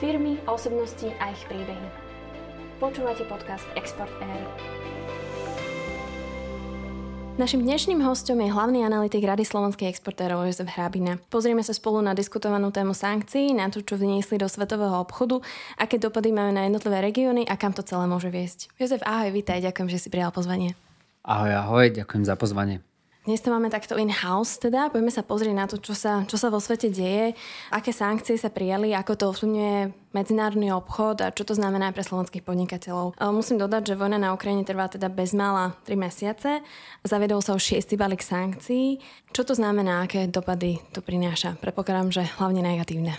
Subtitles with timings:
[0.00, 1.88] Firmy, osobnosti a ich príbehy.
[2.80, 4.48] Počúvate podcast Export Air.
[7.36, 11.20] Našim dnešným hostom je hlavný analytik Rady slovenských exportérov Jozef Hrabina.
[11.28, 15.44] Pozrieme sa spolu na diskutovanú tému sankcií, na to, čo vniesli do svetového obchodu,
[15.76, 18.72] aké dopady majú na jednotlivé regióny a kam to celé môže viesť.
[18.80, 20.80] Jozef, ahoj, vítaj, ďakujem, že si prijal pozvanie.
[21.28, 22.80] Ahoj, ahoj, ďakujem za pozvanie.
[23.30, 24.90] Dnes to máme takto in-house teda.
[24.90, 27.38] Poďme sa pozrieť na to, čo sa, čo sa vo svete deje,
[27.70, 32.42] aké sankcie sa prijali, ako to ovplyvňuje medzinárodný obchod a čo to znamená pre slovenských
[32.42, 33.14] podnikateľov.
[33.30, 36.58] Musím dodať, že vojna na Ukrajine trvá teda bezmála 3 mesiace.
[37.06, 38.98] Zavedol sa už šiestý balík sankcií.
[39.30, 41.54] Čo to znamená, aké dopady to prináša?
[41.62, 43.14] Prepokladám, že hlavne negatívne.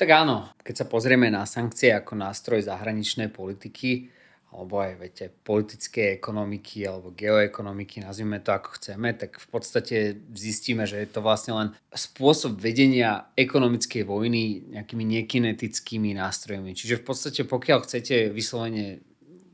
[0.00, 4.08] Tak áno, keď sa pozrieme na sankcie ako nástroj zahraničnej politiky,
[4.52, 9.96] alebo aj viete, politické ekonomiky alebo geoekonomiky, nazvime to ako chceme, tak v podstate
[10.36, 16.76] zistíme, že je to vlastne len spôsob vedenia ekonomickej vojny nejakými nekinetickými nástrojmi.
[16.76, 19.00] Čiže v podstate pokiaľ chcete vyslovene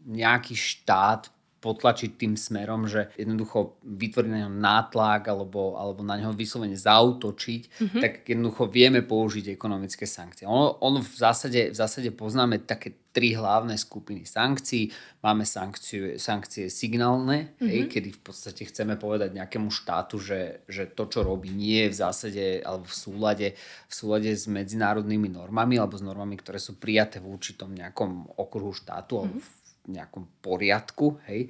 [0.08, 6.30] nejaký štát potlačiť tým smerom, že jednoducho vytvoriť na ňo nátlak alebo, alebo na neho
[6.30, 8.00] vyslovene zautočiť, mm-hmm.
[8.02, 10.46] tak jednoducho vieme použiť ekonomické sankcie.
[10.46, 14.94] Ono, ono v, zásade, v zásade poznáme také tri hlavné skupiny sankcií.
[15.26, 17.66] Máme sankcie, sankcie signálne, mm-hmm.
[17.66, 17.90] hej, mhm.
[17.90, 21.98] kedy v podstate chceme povedať nejakému štátu, že, že to, čo robí, nie je v
[21.98, 23.48] zásade alebo v súlade,
[23.90, 28.70] v súlade s medzinárodnými normami alebo s normami, ktoré sú prijaté v určitom nejakom okruhu
[28.70, 29.26] štátu mm-hmm.
[29.26, 29.57] alebo v
[29.88, 31.18] nejakom poriadku.
[31.26, 31.48] Hej.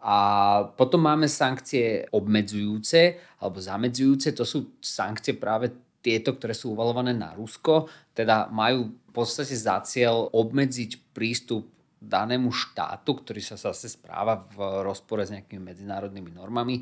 [0.00, 0.16] A
[0.76, 4.32] potom máme sankcie obmedzujúce alebo zamedzujúce.
[4.32, 7.88] To sú sankcie práve tieto, ktoré sú uvalované na Rusko.
[8.16, 11.68] Teda majú v podstate za cieľ obmedziť prístup
[12.00, 16.80] danému štátu, ktorý sa zase správa v rozpore s nejakými medzinárodnými normami,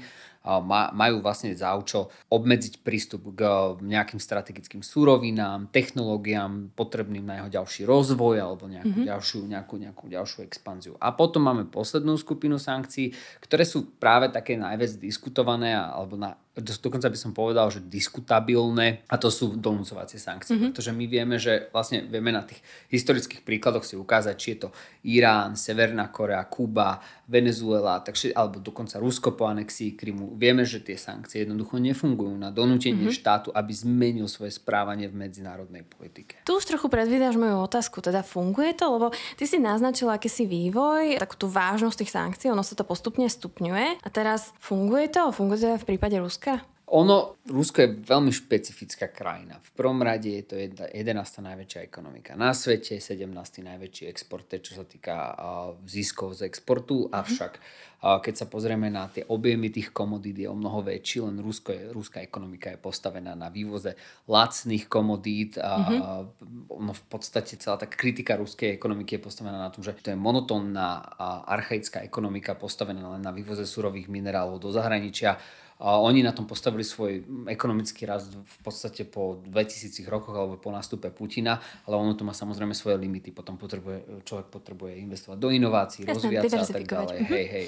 [0.95, 3.41] majú vlastne účel obmedziť prístup k
[3.85, 9.11] nejakým strategickým súrovinám, technológiám potrebným na jeho ďalší rozvoj alebo nejakú, mm-hmm.
[9.13, 10.97] ďalšiu, nejakú, nejakú ďalšiu expanziu.
[10.97, 13.13] A potom máme poslednú skupinu sankcií,
[13.45, 19.15] ktoré sú práve také najviac diskutované alebo na dokonca by som povedal, že diskutabilné a
[19.15, 20.55] to sú donúcovacie sankcie.
[20.55, 20.71] Mm-hmm.
[20.75, 22.59] Pretože my vieme, že vlastne vieme na tých
[22.91, 24.69] historických príkladoch si ukázať, či je to
[25.07, 26.99] Irán, Severná Korea, Kuba,
[27.31, 30.35] Venezuela, takže, alebo dokonca Rusko po anexii Krymu.
[30.39, 33.19] Vieme, že tie sankcie jednoducho nefungujú na donútenie mm-hmm.
[33.19, 36.39] štátu, aby zmenil svoje správanie v medzinárodnej politike.
[36.47, 38.87] Tu už trochu predvídaš moju otázku, teda funguje to?
[38.87, 43.27] Lebo ty si naznačil akýsi vývoj, takú tú vážnosť tých sankcií, ono sa to postupne
[43.27, 43.99] stupňuje.
[43.99, 45.35] A teraz funguje to?
[45.35, 46.63] Funguje to v prípade Ruska?
[46.89, 49.61] Ono, Rusko je veľmi špecifická krajina.
[49.61, 50.89] V prvom rade je to 11.
[51.21, 53.29] najväčšia ekonomika na svete, 17.
[53.61, 55.37] najväčší exporter, čo sa týka
[55.85, 57.21] ziskov z exportu, mm-hmm.
[57.21, 57.53] avšak
[57.99, 61.83] keď sa pozrieme na tie objemy tých komodít je o mnoho väčší, len Rusko je,
[61.91, 63.99] ruská ekonomika je postavená na vývoze
[64.31, 66.79] lacných komodít a mm-hmm.
[66.79, 70.17] no v podstate celá tá kritika ruskej ekonomiky je postavená na tom, že to je
[70.17, 71.05] monotónna
[71.51, 75.37] archaická ekonomika postavená len na vývoze surových minerálov do zahraničia
[75.79, 80.75] a oni na tom postavili svoj ekonomický rast v podstate po 2000 rokoch alebo po
[80.75, 83.31] nástupe Putina, ale ono to má samozrejme svoje limity.
[83.31, 87.19] Potom potrebuje, človek potrebuje investovať do inovácií, rozvíjať sa a tak ďalej.
[87.31, 87.67] Hej, hej.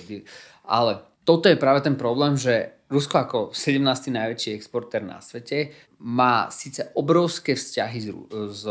[0.66, 4.10] Ale toto je práve ten problém, že Rusko ako 17.
[4.10, 5.70] najväčší exportér na svete
[6.02, 8.08] má síce obrovské vzťahy s,
[8.58, 8.62] s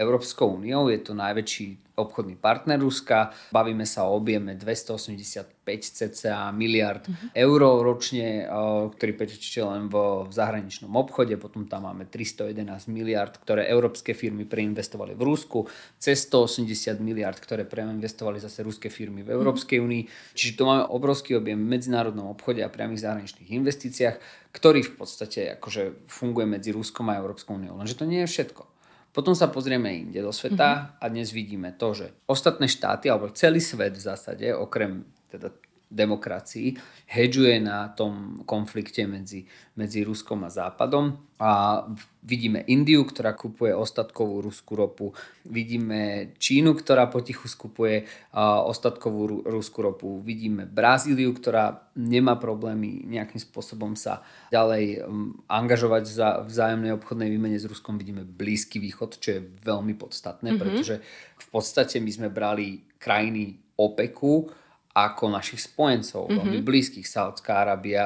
[0.00, 7.04] Európskou úniou, je to najväčší obchodný partner Ruska, bavíme sa o objeme 285 cca miliard
[7.04, 7.36] uh-huh.
[7.36, 8.48] eur ročne,
[8.96, 14.48] ktorý prečíte len v, v zahraničnom obchode, potom tam máme 311 miliard, ktoré európske firmy
[14.48, 15.68] preinvestovali v Rusku,
[16.00, 20.34] cez 180 miliard, ktoré preinvestovali zase ruské firmy v Európskej únii, uh-huh.
[20.34, 24.16] čiže tu máme obrovský objem v medzinárodnom obchode a priamých zahraničných investíciách,
[24.56, 27.76] ktorý v podstate akože funguje medzi Ruskom a Európskou úniou.
[27.78, 28.79] Lenže to nie je všetko.
[29.10, 31.02] Potom sa pozrieme inde do sveta mm-hmm.
[31.02, 35.50] a dnes vidíme to, že ostatné štáty alebo celý svet v zásade, okrem teda
[35.90, 36.78] demokracii,
[37.10, 39.42] hedžuje na tom konflikte medzi,
[39.74, 41.18] medzi Ruskom a Západom.
[41.40, 41.82] A
[42.22, 45.10] vidíme Indiu, ktorá kupuje ostatkovú ruskú ropu.
[45.42, 48.06] Vidíme Čínu, ktorá potichu skupuje
[48.38, 50.22] ostatkovú ruskú ropu.
[50.22, 54.22] Vidíme Brazíliu, ktorá nemá problémy nejakým spôsobom sa
[54.54, 55.02] ďalej
[55.50, 57.98] angažovať za vzájomnej obchodnej výmene s Ruskom.
[57.98, 60.60] Vidíme Blízky východ, čo je veľmi podstatné, mm-hmm.
[60.60, 61.00] pretože
[61.40, 64.59] v podstate my sme brali krajiny OPEKu,
[64.90, 66.38] ako našich spojencov, mm-hmm.
[66.42, 68.02] veľmi blízkych, Saudská Arábia,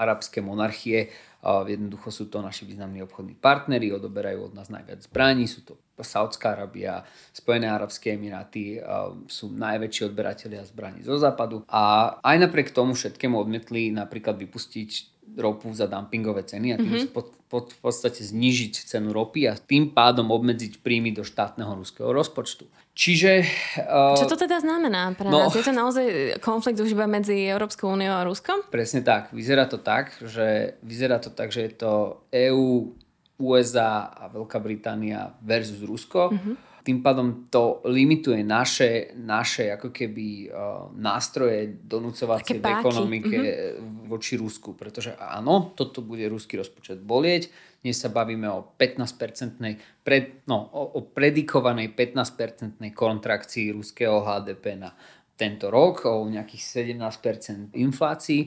[0.00, 1.12] arabské monarchie.
[1.44, 6.56] Jednoducho sú to naši významní obchodní partnery, odoberajú od nás najviac zbraní, sú to Saudská
[6.56, 7.04] Arábia,
[7.36, 8.80] Spojené arabské emiráty
[9.28, 11.64] sú najväčší odberatelia zbraní zo západu.
[11.68, 17.14] A aj napriek tomu všetkému odmietli napríklad vypustiť ropu za dumpingové ceny a tým mm-hmm.
[17.14, 22.10] pod, pod, v podstate znižiť cenu ropy a tým pádom obmedziť príjmy do štátneho ruského
[22.10, 22.66] rozpočtu.
[22.94, 23.46] Čiže...
[23.86, 25.54] Uh, Čo to teda znamená pre no, nás?
[25.54, 28.66] Je to naozaj konflikt už iba medzi Európskou úniou a Ruskom?
[28.68, 29.30] Presne tak.
[29.30, 31.92] Vyzerá to tak, že, vyzerá to tak, že je to
[32.28, 32.92] EÚ,
[33.40, 36.34] USA a Veľká Británia versus Rusko.
[36.34, 44.08] Mm-hmm tým pádom to limituje naše, naše ako keby uh, nástroje donúcovacie v ekonomike mm-hmm.
[44.08, 44.72] voči Rusku.
[44.72, 47.52] Pretože áno, toto bude ruský rozpočet bolieť.
[47.84, 54.92] Dnes sa bavíme o 15-percentnej, pred, no, o, o predikovanej 15-percentnej kontrakcii ruského HDP na
[55.36, 58.42] tento rok, o nejakých 17% inflácii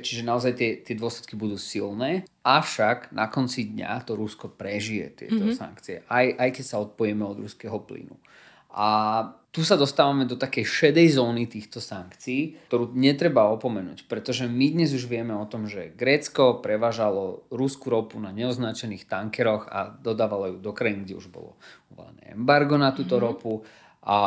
[0.00, 5.42] Čiže naozaj tie, tie dôsledky budú silné, avšak na konci dňa to Rusko prežije tieto
[5.44, 5.58] mm-hmm.
[5.58, 8.16] sankcie, aj, aj keď sa odpojíme od ruského plynu.
[8.72, 8.88] A
[9.52, 14.96] tu sa dostávame do takej šedej zóny týchto sankcií, ktorú netreba opomenúť, pretože my dnes
[14.96, 20.58] už vieme o tom, že Grécko prevážalo ruskú ropu na neoznačených tankeroch a dodávalo ju
[20.64, 21.60] do krajín, kde už bolo
[21.92, 23.28] uvalené embargo na túto mm-hmm.
[23.28, 23.60] ropu
[24.02, 24.18] a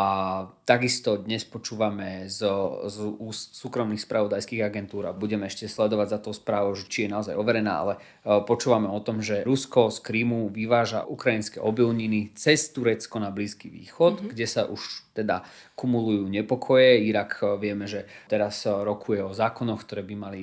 [0.63, 2.48] takisto dnes počúvame z,
[2.88, 7.36] z, z súkromných spravodajských agentúr a budeme ešte sledovať za tou správou, či je naozaj
[7.36, 13.19] overená, ale e, počúvame o tom, že Rusko z Krímu vyváža ukrajinské obilniny cez Turecko
[13.19, 14.31] na Blízky východ, mm-hmm.
[14.31, 15.44] kde sa už teda
[15.75, 17.04] kumulujú nepokoje.
[17.04, 20.42] Irak e, vieme, že teraz e, rokuje o zákonoch, ktoré by mali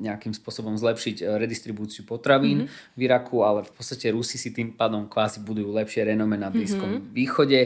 [0.00, 2.96] nejakým spôsobom zlepšiť redistribúciu potravín mm-hmm.
[2.96, 6.88] v Iraku, ale v podstate Rusi si tým pádom kvázi budujú lepšie renome na Blízkom
[6.96, 7.12] mm-hmm.
[7.12, 7.60] východe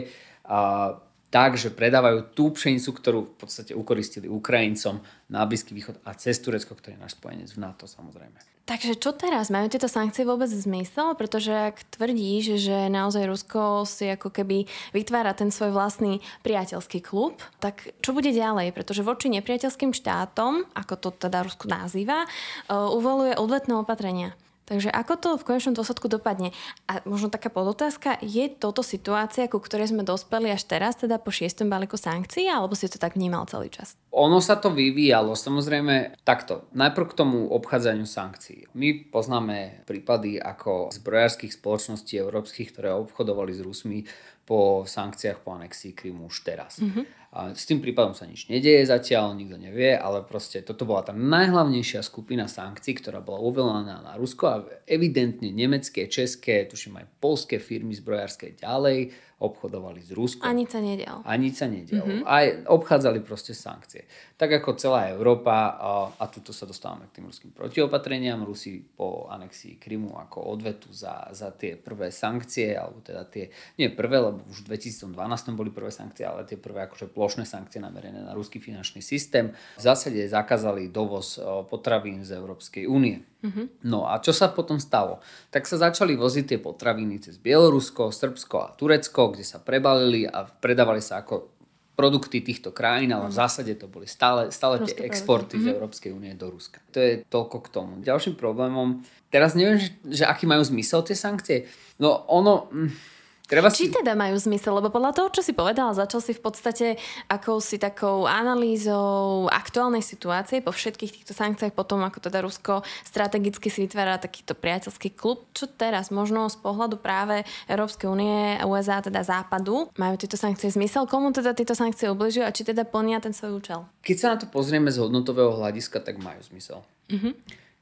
[1.35, 6.39] tak, že predávajú tú pšenicu, ktorú v podstate ukoristili Ukrajincom na Blízky východ a cez
[6.39, 8.55] Turecko, ktorý je náš spojenec v NATO samozrejme.
[8.65, 9.53] Takže čo teraz?
[9.53, 11.13] Majú tieto sankcie vôbec zmysel?
[11.21, 14.65] Pretože ak tvrdíš, že naozaj Rusko si ako keby
[14.97, 18.73] vytvára ten svoj vlastný priateľský klub, tak čo bude ďalej?
[18.73, 24.33] Pretože voči nepriateľským štátom, ako to teda Rusko nazýva, uh, uvoluje odvetné opatrenia.
[24.65, 26.57] Takže ako to v konečnom dôsledku dopadne?
[26.89, 31.29] A možno taká podotázka, je toto situácia, ku ktorej sme dospeli až teraz, teda po
[31.29, 34.01] šiestom balíku sankcií, alebo si to tak vnímal celý čas?
[34.17, 36.65] Ono sa to vyvíjalo, samozrejme takto.
[36.73, 38.73] Najprv k tomu obchádzaniu sankcií.
[38.73, 43.99] My poznáme prípady ako zbrojárských spoločností európskych, ktoré obchodovali s Rusmi
[44.45, 46.77] po sankciách po anexii Krymu už teraz.
[46.77, 47.24] Mm-hmm.
[47.35, 51.11] A s tým prípadom sa nič nedieje zatiaľ, nikto nevie, ale proste toto bola tá
[51.11, 57.59] najhlavnejšia skupina sankcií, ktorá bola uvelená na Rusko a evidentne nemecké, české, tuším aj polské
[57.59, 59.11] firmy zbrojárske ďalej
[59.45, 60.47] obchodovali s Ruskom.
[60.47, 61.21] A nič sa nedialo.
[61.27, 62.07] A nič sa nedialo.
[62.07, 62.25] Mm-hmm.
[62.25, 64.07] Aj obchádzali proste sankcie.
[64.39, 69.27] Tak ako celá Európa, a, a tuto sa dostávame k tým ruským protiopatreniam, Rusi po
[69.29, 74.41] anexii Krymu ako odvetu za, za tie prvé sankcie, alebo teda tie, nie prvé, lebo
[74.49, 75.13] už v 2012
[75.59, 79.83] boli prvé sankcie, ale tie prvé akože plošné sankcie namerené na ruský finančný systém, v
[79.83, 81.41] zásade zakázali dovoz
[81.73, 83.25] potravín z Európskej únie.
[83.41, 83.89] Mm-hmm.
[83.89, 85.25] No a čo sa potom stalo?
[85.49, 90.45] Tak sa začali voziť tie potraviny cez Bielorusko, Srbsko a Turecko, kde sa prebalili a
[90.45, 91.57] predávali sa ako
[91.97, 93.41] produkty týchto krajín, ale v mhm.
[93.41, 95.75] zásade to boli stále, stále tie exporty z mhm.
[95.81, 96.85] Európskej únie do Ruska.
[96.93, 97.93] To je toľko k tomu.
[98.05, 99.01] Ďalším problémom,
[99.33, 101.73] teraz neviem, že, že aký majú zmysel tie sankcie.
[101.97, 102.69] No ono...
[102.69, 103.14] Hm,
[103.45, 103.85] Treba si...
[103.85, 104.81] Či teda majú zmysel?
[104.81, 106.87] Lebo podľa toho, čo si povedala, začal si v podstate
[107.29, 113.85] akousi takou analýzou aktuálnej situácie po všetkých týchto sankciách, potom ako teda Rusko strategicky si
[113.85, 115.45] vytvára takýto priateľský klub.
[115.53, 116.09] Čo teraz?
[116.09, 121.05] Možno z pohľadu práve Európskej únie, USA, teda Západu, majú tieto sankcie zmysel?
[121.05, 123.85] Komu teda tieto sankcie ubližujú a či teda plnia ten svoj účel?
[124.01, 126.81] Keď sa na to pozrieme z hodnotového hľadiska, tak majú zmysel.
[127.13, 127.33] Mm-hmm.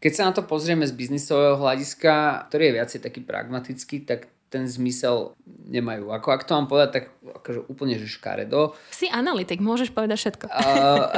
[0.02, 4.68] Keď sa na to pozrieme z biznisového hľadiska, ktorý je viacej taký pragmatický, tak ten
[4.68, 6.12] zmysel nemajú.
[6.12, 7.04] Ako ak to mám povedať, tak
[7.40, 8.76] akože úplne že škaredo.
[8.92, 10.46] Si analytik, môžeš povedať všetko.
[10.52, 11.08] Uh,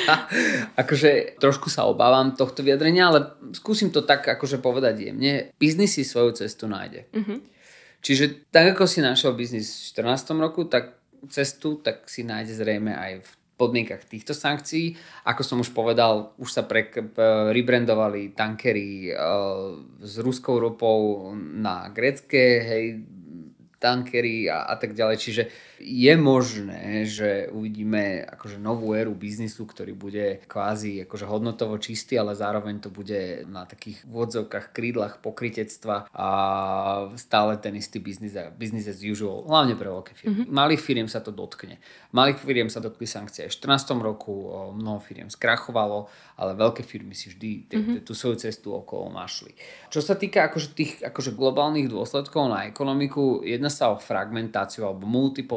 [0.80, 5.52] akože trošku sa obávam tohto vyjadrenia, ale skúsim to tak akože povedať jemne.
[5.60, 7.04] Biznis si svoju cestu nájde.
[7.12, 7.44] Uh-huh.
[8.00, 10.32] Čiže tak ako si našiel biznis v 14.
[10.40, 10.96] roku, tak
[11.28, 13.30] cestu, tak si nájde zrejme aj v
[13.64, 14.92] podmienkach týchto sankcií.
[15.24, 16.92] Ako som už povedal, už sa pre,
[17.50, 22.84] rebrandovali tankery uh, s ruskou ropou na grecké, hej,
[23.80, 25.16] tankery a, a tak ďalej.
[25.20, 25.42] Čiže
[25.80, 32.34] je možné, že uvidíme akože novú éru biznisu, ktorý bude kvázi akože hodnotovo čistý, ale
[32.34, 36.28] zároveň to bude na takých vodzovkách, krídlach pokritectva a
[37.14, 40.44] stále ten istý biznis, business as usual, hlavne pre veľké firmy.
[40.44, 40.54] Mm-hmm.
[40.54, 41.78] Malých firiem sa to dotkne.
[42.10, 43.46] Malých firiem sa dotkli sankcie.
[43.46, 43.94] V 14.
[44.02, 47.96] roku mnoho firiem skrachovalo, ale veľké firmy si vždy mm-hmm.
[48.02, 49.54] tú svoju cestu okolo našli.
[49.90, 55.06] Čo sa týka akože tých akože globálnych dôsledkov na ekonomiku, jedna sa o fragmentáciu alebo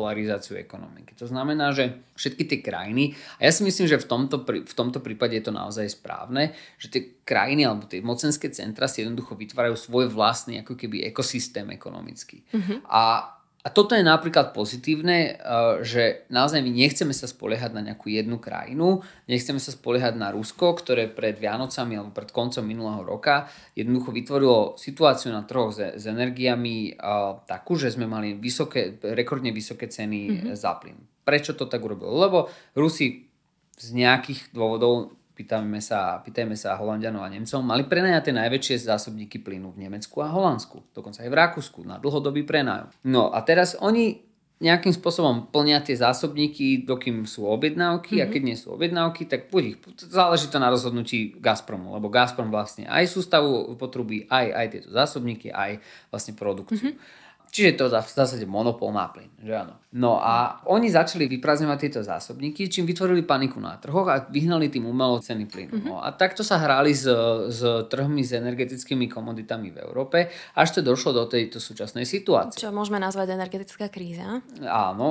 [0.07, 1.15] multipolarizáciu ekonomiky.
[1.19, 4.99] To znamená, že všetky tie krajiny, a ja si myslím, že v tomto, v tomto
[5.03, 9.75] prípade je to naozaj správne, že tie krajiny alebo tie mocenské centra si jednoducho vytvárajú
[9.75, 12.47] svoj vlastný ako keby ekosystém ekonomický.
[12.55, 12.87] Mm-hmm.
[12.87, 13.35] A
[13.67, 18.39] a toto je napríklad pozitívne, eh, že naozaj my nechceme sa spoliehať na nejakú jednu
[18.39, 24.15] krajinu, nechceme sa spoliehať na Rusko, ktoré pred Vianocami alebo pred koncom minulého roka jednoducho
[24.15, 29.91] vytvorilo situáciu na trhoch s, s energiami eh, takú, že sme mali vysoké, rekordne vysoké
[29.91, 30.55] ceny mm-hmm.
[30.55, 30.95] za plyn.
[31.27, 32.15] Prečo to tak urobilo?
[32.15, 33.27] Lebo Rusi
[33.75, 39.69] z nejakých dôvodov pýtajme sa, pýtajme sa Holandianov a Nemcov, mali prenajaté najväčšie zásobníky plynu
[39.77, 42.89] v Nemecku a Holandsku, dokonca aj v Rakúsku na dlhodobý prenajom.
[43.05, 44.25] No a teraz oni
[44.57, 48.25] nejakým spôsobom plnia tie zásobníky, dokým sú objednávky mm-hmm.
[48.25, 48.33] a mhm.
[48.33, 52.89] keď nie sú objednávky, tak buď ich, záleží to na rozhodnutí Gazpromu, lebo Gazprom vlastne
[52.89, 55.77] aj sústavu potrubí, aj, aj tieto zásobníky, aj
[56.09, 56.97] vlastne produkciu.
[56.97, 57.25] Mm-hmm.
[57.47, 59.79] Čiže to v zásade monopol na plyn, že áno.
[59.97, 64.85] No a oni začali vyprázdňovať tieto zásobníky, čím vytvorili paniku na trhoch a vyhnali tým
[64.85, 65.73] umelo ceny plynu.
[65.79, 65.89] Mm-hmm.
[65.89, 67.07] No a takto sa hrali s,
[67.49, 72.61] s trhmi s energetickými komoditami v Európe, až to došlo do tejto súčasnej situácie.
[72.61, 74.43] Čo môžeme nazvať energetická kríza?
[74.61, 75.07] Áno,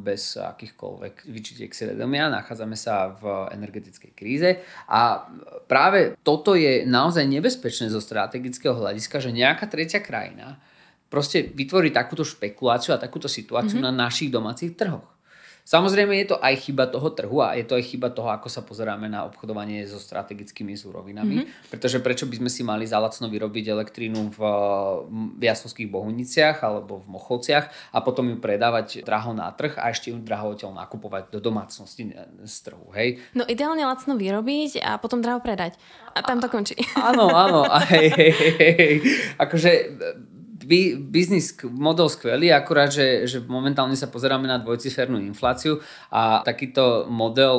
[0.00, 5.26] bez akýchkoľvek vyčitiek svedomia nachádzame sa v energetickej kríze a
[5.68, 10.56] práve toto je naozaj nebezpečné zo strategického hľadiska, že nejaká tretia krajina
[11.08, 13.94] proste vytvoriť takúto špekuláciu a takúto situáciu mm-hmm.
[13.94, 15.14] na našich domácich trhoch.
[15.64, 18.60] Samozrejme je to aj chyba toho trhu a je to aj chyba toho, ako sa
[18.60, 21.40] pozeráme na obchodovanie so strategickými súrovinami.
[21.40, 21.72] Mm-hmm.
[21.72, 24.40] Pretože prečo by sme si mali zalacno vyrobiť elektrínu v,
[25.08, 30.12] v Jaslovských Bohuniciach alebo v Mochovciach a potom ju predávať draho na trh a ešte
[30.12, 32.12] ju draho nakupovať do domácnosti
[32.44, 32.92] z trhu.
[32.92, 33.24] Hej?
[33.32, 35.80] No ideálne lacno vyrobiť a potom draho predať.
[36.12, 36.76] A tam to končí.
[37.00, 37.64] Áno, áno.
[37.64, 38.94] A hej, hej, hej.
[39.40, 39.70] Akože
[40.98, 45.78] biznis model skvelý, akurát, že, že momentálne sa pozeráme na dvojcifernú infláciu
[46.10, 47.56] a takýto model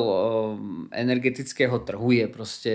[0.90, 2.72] energetického trhu je proste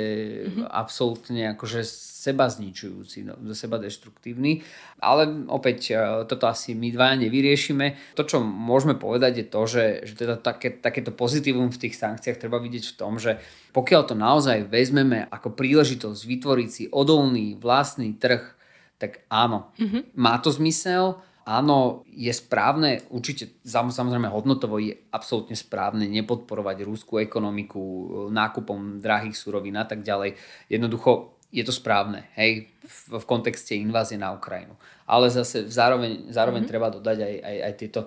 [0.47, 0.65] mm-hmm.
[0.71, 1.83] absolútne akože
[2.21, 4.61] seba zničujúci, no, seba deštruktívny.
[5.01, 5.93] Ale opäť e,
[6.29, 8.13] toto asi my dvaja nevyriešime.
[8.13, 12.37] To, čo môžeme povedať je to, že, že teda také, takéto pozitívum v tých sankciách
[12.37, 13.41] treba vidieť v tom, že
[13.73, 18.60] pokiaľ to naozaj vezmeme ako príležitosť vytvoriť si odolný vlastný trh
[19.01, 20.13] tak áno, mm-hmm.
[20.13, 27.81] má to zmysel, áno, je správne, určite samozrejme hodnotovo je absolútne správne nepodporovať rúskú ekonomiku
[28.29, 30.37] nákupom drahých surovín a tak ďalej.
[30.69, 34.77] Jednoducho je to správne, hej, v, v kontexte invázie na Ukrajinu.
[35.09, 36.71] Ale zase zároveň, zároveň mm-hmm.
[36.71, 38.01] treba dodať aj, aj, aj tieto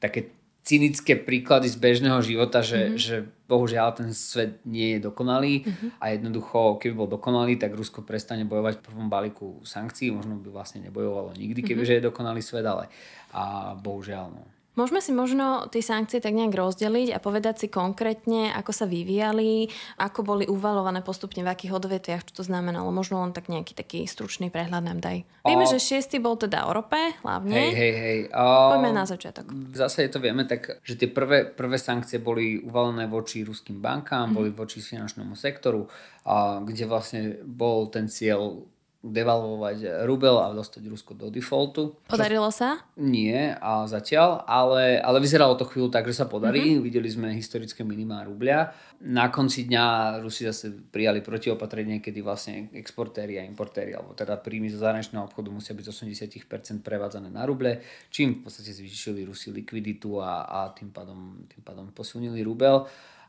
[0.00, 3.00] také cynické príklady z bežného života, že, mm-hmm.
[3.00, 3.16] že
[3.48, 5.90] bohužiaľ ten svet nie je dokonalý mm-hmm.
[5.96, 10.52] a jednoducho, keby bol dokonalý, tak Rusko prestane bojovať v prvom balíku sankcií, možno by
[10.52, 12.04] vlastne nebojovalo nikdy, kebyže mm-hmm.
[12.04, 12.92] je dokonalý svet, ale
[13.32, 14.44] a bohužiaľ no.
[14.78, 19.66] Môžeme si možno tie sankcie tak nejak rozdeliť a povedať si konkrétne, ako sa vyvíjali,
[19.98, 22.94] ako boli uvalované postupne, v akých odvetviach, čo to znamenalo.
[22.94, 25.26] Možno len tak nejaký taký stručný prehľad nám daj.
[25.42, 25.70] Vieme, o...
[25.74, 26.94] že šiestý bol teda Európe,
[27.26, 27.58] hlavne.
[27.58, 28.18] Hej, hej, hej.
[28.30, 28.78] O...
[28.78, 29.50] Poďme na začiatok.
[29.50, 34.30] V zásade to vieme tak, že tie prvé, prvé sankcie boli uvalené voči ruským bankám,
[34.30, 34.36] mm.
[34.38, 35.90] boli voči finančnému sektoru,
[36.22, 38.62] a kde vlastne bol ten cieľ
[38.98, 41.94] devalvovať rubel a dostať Rusko do defaultu.
[42.10, 42.82] Podarilo sa?
[42.98, 46.74] Nie, a zatiaľ, ale, ale vyzeralo to chvíľu tak, že sa podarí.
[46.74, 46.82] Mm-hmm.
[46.82, 48.74] Videli sme historické minimá rublia.
[49.06, 54.66] Na konci dňa Rusi zase prijali protiopatrenie, kedy vlastne exportéri a importéri, alebo teda príjmy
[54.66, 55.90] zo zahraničného obchodu musia byť z
[56.34, 57.78] 80% prevádzané na ruble,
[58.10, 62.82] čím v podstate zvýšili Rusi likviditu a, a tým, pádom, tým pádom posunili rubel.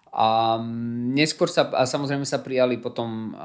[0.10, 0.58] A
[1.14, 3.38] neskôr sa, a samozrejme sa prijali potom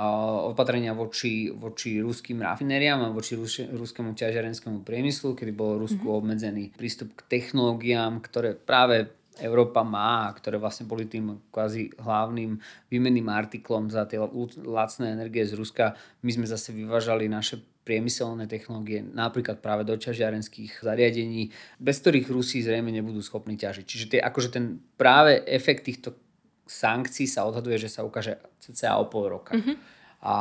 [0.49, 6.21] opatrenia voči, voči ruským rafinériám a voči rus, ruskému ťažiarenskému priemyslu, kedy bol Rusku mm-hmm.
[6.25, 12.55] obmedzený prístup k technológiám, ktoré práve Európa má, ktoré vlastne boli tým kvázi hlavným
[12.87, 14.23] výmenným artiklom za tie
[14.63, 15.99] lacné energie z Ruska.
[16.23, 22.65] My sme zase vyvážali naše priemyselné technológie, napríklad práve do ťažiarenských zariadení, bez ktorých Rusi
[22.65, 23.85] zrejme nebudú schopní ťažiť.
[23.85, 26.17] Čiže tie, akože ten práve efekt týchto
[26.65, 29.53] sankcií sa odhaduje, že sa ukáže cca o pol roka.
[29.55, 29.77] Mm-hmm.
[30.25, 30.37] A,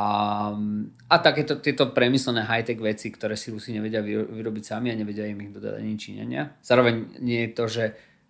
[1.12, 5.36] a takéto tieto premyslené high-tech veci, ktoré si Rusi nevedia vyrobiť sami a nevedia im
[5.44, 6.42] ich dodať ani Číňania.
[6.64, 7.84] Zároveň nie je to, že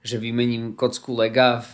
[0.05, 1.65] že vymením kocku lega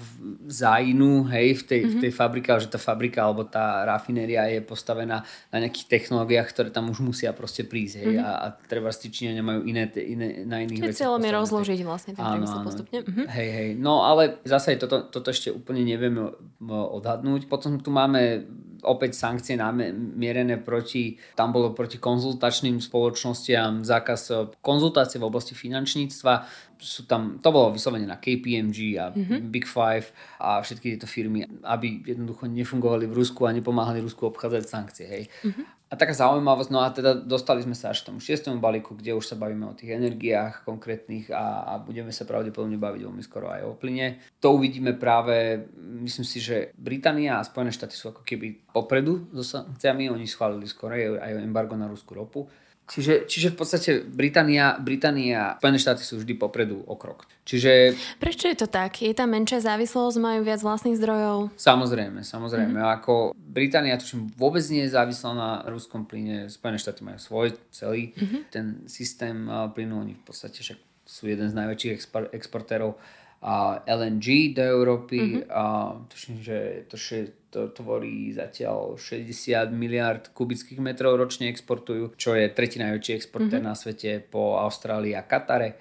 [0.47, 1.99] za inú, hej, v tej, mm-hmm.
[1.99, 6.47] v tej fabrike, ale že tá fabrika alebo tá rafinéria je postavená na nejakých technológiách,
[6.55, 8.23] ktoré tam už musia proste prísť, hej, mm-hmm.
[8.23, 11.11] a, a treba Číňania majú iné, iné, na iných veciach.
[11.11, 12.99] Cieľom je rozložiť vlastne ten priemysel postupne.
[13.03, 13.27] Mm-hmm.
[13.27, 16.31] Hej, hej, no ale zase toto, toto ešte úplne nevieme
[16.71, 17.51] odhadnúť.
[17.51, 18.47] Potom tu máme
[18.85, 26.33] opäť sankcie namierené proti, tam bolo proti konzultačným spoločnostiam, zákaz e, konzultácie v oblasti finančníctva,
[26.81, 29.53] sú tam, to bolo vyslovene na KPMG a mm-hmm.
[29.53, 30.11] Big Five
[30.41, 35.07] a všetky tieto firmy, aby jednoducho nefungovali v Rusku a nepomáhali Rusku obchádzať sankcie.
[35.07, 35.25] Hej.
[35.45, 35.65] Mm-hmm.
[35.91, 39.11] A taká zaujímavosť, no a teda dostali sme sa až k tomu šiestému balíku, kde
[39.11, 43.51] už sa bavíme o tých energiách konkrétnych a, a budeme sa pravdepodobne baviť veľmi skoro
[43.51, 44.23] aj o plyne.
[44.39, 45.67] To uvidíme práve,
[46.07, 50.71] myslím si, že Británia a Spojené štáty sú ako keby popredu so sankciami, oni schválili
[50.71, 52.47] skoro aj embargo na ruskú ropu
[52.91, 57.31] Čiže, čiže v podstate Británia, Británia, Spojené štáty sú vždy popredu o krok.
[57.47, 57.95] Čiže...
[58.19, 58.99] Prečo je to tak?
[58.99, 61.55] Je tam menšia závislosť, majú viac vlastných zdrojov?
[61.55, 62.83] Samozrejme, samozrejme.
[62.83, 62.97] Mm-hmm.
[62.99, 68.11] Ako Británia tuším vôbec nie je závislá na ruskom plyne, Spojené štáty majú svoj celý
[68.11, 68.43] mm-hmm.
[68.51, 72.99] ten systém plynu, oni v podstate však sú jeden z najväčších expor- exportérov
[73.39, 75.47] a LNG do Európy.
[75.47, 75.55] Mm-hmm.
[75.55, 76.99] A tuším, že to,
[77.51, 83.75] to tvorí zatiaľ 60 miliard kubických metrov ročne exportujú, čo je tretí najväčší exportér mm-hmm.
[83.75, 85.77] na svete po Austrálii a Katare,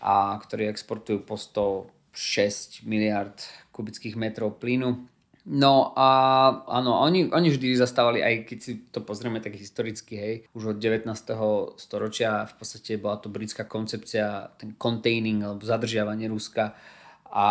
[0.00, 3.36] a ktorí exportujú po 106 miliard
[3.74, 5.10] kubických metrov plynu.
[5.50, 6.08] No a
[6.68, 10.78] áno, oni, oni vždy zastávali, aj keď si to pozrieme tak historicky, hej, už od
[10.78, 11.10] 19.
[11.80, 16.76] storočia v podstate bola to britská koncepcia, ten containing alebo zadržiavanie Ruska
[17.30, 17.46] a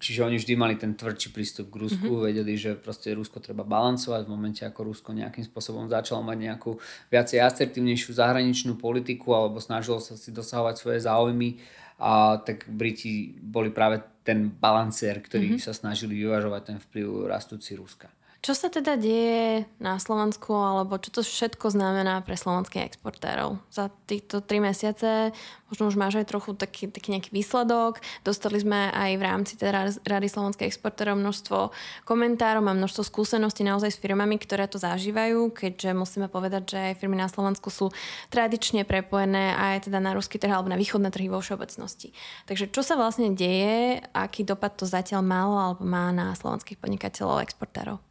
[0.00, 2.26] čiže oni vždy mali ten tvrdší prístup k Rusku, mm-hmm.
[2.32, 6.80] vedeli, že proste Rusko treba balancovať v momente, ako Rusko nejakým spôsobom začalo mať nejakú
[7.12, 11.60] viacej asertívnejšiu zahraničnú politiku alebo snažilo sa si dosahovať svoje záujmy
[12.00, 15.64] a tak Briti boli práve ten balancer, ktorý mm-hmm.
[15.68, 18.08] sa snažili vyvažovať ten vplyv rastúci Ruska.
[18.44, 23.58] Čo sa teda deje na Slovensku, alebo čo to všetko znamená pre slovenských exportérov?
[23.74, 25.34] Za týchto tri mesiace
[25.66, 27.98] možno už máš aj trochu taký, taký nejaký výsledok.
[28.22, 31.74] Dostali sme aj v rámci teda Rady slovenských exportérov množstvo
[32.06, 36.98] komentárov a množstvo skúseností naozaj s firmami, ktoré to zažívajú, keďže musíme povedať, že aj
[37.02, 37.90] firmy na Slovensku sú
[38.30, 42.14] tradične prepojené aj teda na ruský trh alebo na východné trhy vo všeobecnosti.
[42.46, 47.42] Takže čo sa vlastne deje, aký dopad to zatiaľ malo alebo má na slovenských podnikateľov
[47.42, 48.05] exportérov?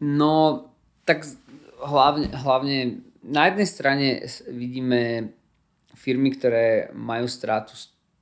[0.00, 0.66] No,
[1.04, 1.28] tak
[1.80, 4.06] hlavne, hlavne na jednej strane
[4.48, 5.32] vidíme
[5.92, 7.76] firmy, ktoré majú stratu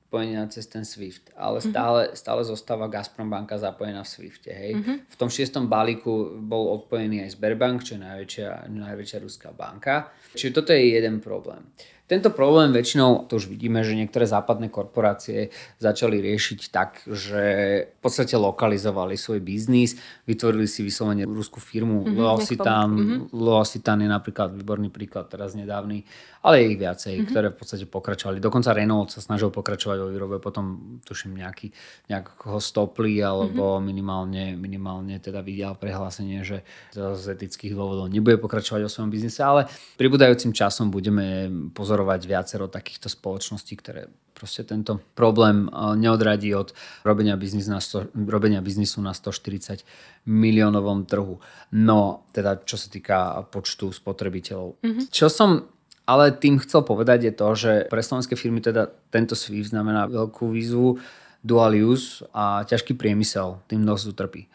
[0.09, 1.69] spojenia cez ten SWIFT, ale mm-hmm.
[1.69, 4.51] stále, stále zostáva Gazprom banka zapojená v SWIFTe.
[4.51, 4.73] Hej.
[4.75, 4.97] Mm-hmm.
[5.05, 10.09] V tom šiestom balíku bol odpojený aj Sberbank, čo je najväčšia, najväčšia ruská banka.
[10.33, 11.61] Čiže toto je jeden problém.
[12.09, 17.43] Tento problém väčšinou, to už vidíme, že niektoré západné korporácie začali riešiť tak, že
[17.85, 19.93] v podstate lokalizovali svoj biznis,
[20.25, 22.89] vytvorili si vyslovene ruskú firmu mm-hmm, Loasitan.
[22.89, 23.21] Mm-hmm.
[23.29, 26.01] Loasitan je napríklad výborný príklad teraz nedávny,
[26.41, 27.29] ale je ich viacej, mm-hmm.
[27.29, 28.41] ktoré v podstate pokračovali.
[28.41, 31.69] Dokonca Renault sa snažil pokračovať vo výrobe, potom tuším nejaký,
[32.09, 33.85] nejak ho stopli alebo mm-hmm.
[33.85, 39.69] minimálne, minimálne teda videl prehlásenie, že z etických dôvodov nebude pokračovať o svojom biznise, ale
[39.93, 46.71] pribúdajúcim časom budeme pozorovať pozorovať viacero takýchto spoločností, ktoré proste tento problém eh, neodradí od
[47.03, 49.83] robenia, biznis na 100, robenia biznisu na 140
[50.23, 51.43] miliónovom trhu.
[51.75, 54.79] No, teda čo sa týka počtu spotrebiteľov.
[54.79, 55.05] Mm-hmm.
[55.11, 55.67] Čo som
[56.09, 60.49] ale tým chcel povedať je to, že pre slovenské firmy teda tento SWIFT znamená veľkú
[60.49, 60.97] výzvu,
[61.45, 64.49] dual use a ťažký priemysel tým dosť utrpí.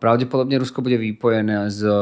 [0.00, 1.94] Pravdepodobne Rusko bude vypojené z eh,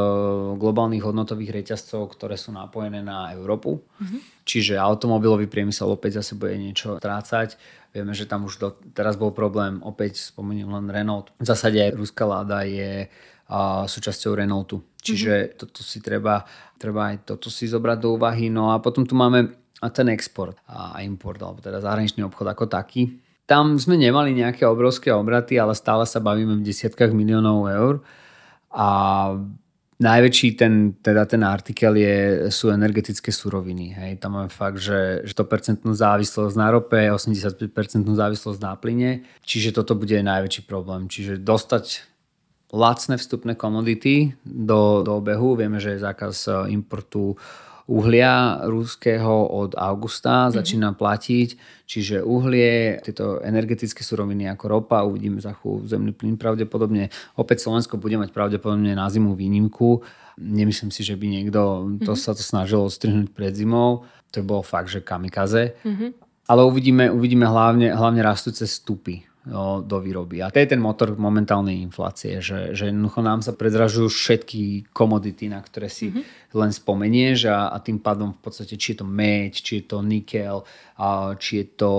[0.55, 3.83] globálnych hodnotových reťazcov, ktoré sú napojené na Európu.
[3.83, 4.21] Mm-hmm.
[4.47, 7.59] Čiže automobilový priemysel opäť zase bude niečo trácať.
[7.91, 11.35] Vieme, že tam už do, teraz bol problém, opäť spomeniem len Renault.
[11.43, 13.11] V zásade aj ruská láda je
[13.51, 14.79] a, súčasťou Renaultu.
[15.03, 15.59] Čiže mm-hmm.
[15.59, 16.47] toto si treba,
[16.79, 18.47] treba aj toto si zobrať do úvahy.
[18.47, 19.59] No a potom tu máme
[19.91, 25.09] ten export a import, alebo teda zahraničný obchod ako taký tam sme nemali nejaké obrovské
[25.09, 27.95] obraty, ale stále sa bavíme v desiatkách miliónov eur.
[28.69, 28.89] A
[29.97, 32.17] najväčší ten, teda ten artikel je,
[32.53, 33.97] sú energetické suroviny.
[33.97, 34.11] Hej.
[34.21, 37.73] Tam máme fakt, že 100% závislosť na rope, 85%
[38.05, 39.25] závislosť na plyne.
[39.49, 41.09] Čiže toto bude najväčší problém.
[41.09, 42.05] Čiže dostať
[42.69, 45.57] lacné vstupné komodity do, do obehu.
[45.57, 47.41] Vieme, že je zákaz importu
[47.89, 50.57] uhlia ruského od augusta mm-hmm.
[50.61, 51.49] začína platiť,
[51.89, 57.09] čiže uhlie, tieto energetické suroviny ako ropa, uvidíme za chvíľu zemný plyn pravdepodobne.
[57.41, 60.05] Opäť Slovensko bude mať pravdepodobne na zimu výnimku.
[60.37, 62.21] Nemyslím si, že by niekto to mm-hmm.
[62.21, 64.05] sa to snažil odstrihnúť pred zimou.
[64.37, 65.81] To bolo fakt, že kamikaze.
[65.81, 66.11] Mm-hmm.
[66.53, 69.25] Ale uvidíme, uvidíme hlavne, hlavne rastúce stupy
[69.83, 70.45] do výroby.
[70.45, 75.49] A to je ten motor momentálnej inflácie, že, že jednoducho nám sa predražujú všetky komodity,
[75.49, 76.53] na ktoré si mm-hmm.
[76.53, 79.99] len spomenieš a, a tým pádom v podstate, či je to meď, či je to
[80.05, 80.69] nikel,
[81.01, 81.93] a či je to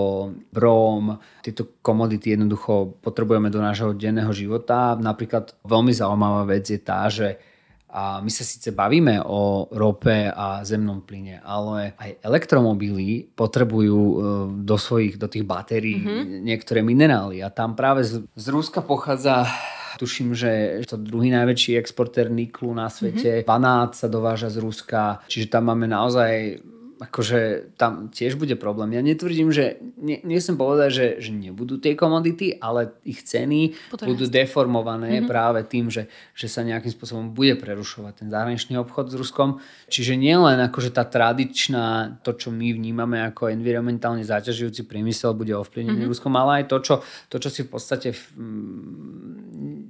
[0.53, 4.93] brom, tieto komodity jednoducho potrebujeme do nášho denného života.
[4.93, 7.41] Napríklad veľmi zaujímavá vec je tá, že
[7.89, 14.15] A my sa síce bavíme o rope a zemnom plyne, ale aj elektromobily potrebujú e,
[14.61, 16.45] do svojich, do tých batérií mm-hmm.
[16.45, 19.49] niektoré minerály a tam práve z, z Ruska pochádza
[19.97, 23.43] tuším, že to druhý najväčší exportér niklu na svete.
[23.43, 23.49] Mm-hmm.
[23.49, 26.63] Vanát sa dováža z Ruska, čiže tam máme naozaj
[26.99, 28.91] akože tam tiež bude problém.
[28.91, 34.11] Ja netvrdím, že nie som povedať, že, že nebudú tie komodity, ale ich ceny Potom
[34.11, 35.31] budú deformované mm-hmm.
[35.31, 39.63] práve tým, že, že sa nejakým spôsobom bude prerušovať ten zahraničný obchod s Ruskom.
[39.87, 45.55] Čiže nie len akože tá tradičná, to čo my vnímame ako environmentálne zaťažujúci priemysel bude
[45.55, 46.11] ovplyvnený mm-hmm.
[46.11, 46.95] Ruskom, ale aj to čo,
[47.31, 48.11] to, čo si v podstate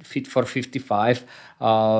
[0.01, 1.23] Fit for 55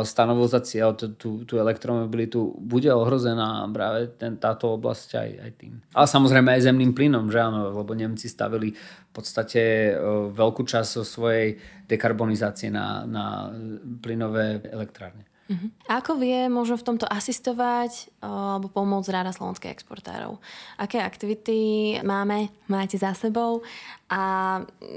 [0.03, 5.73] stanovil za cieľ, tú, tú elektromobilitu, bude ohrozená práve ten, táto oblasť aj, aj tým.
[5.93, 9.93] Ale samozrejme aj zemným plynom, že áno, lebo Nemci stavili v podstate
[10.34, 13.53] veľkú časť svojej dekarbonizácie na, na
[14.01, 15.28] plynové elektrárne.
[15.49, 15.73] Uh-huh.
[15.89, 20.38] ako vie možno v tomto asistovať alebo pomôcť ráda slovenských exportérov?
[20.77, 23.65] Aké aktivity máme, máte za sebou
[24.13, 24.21] a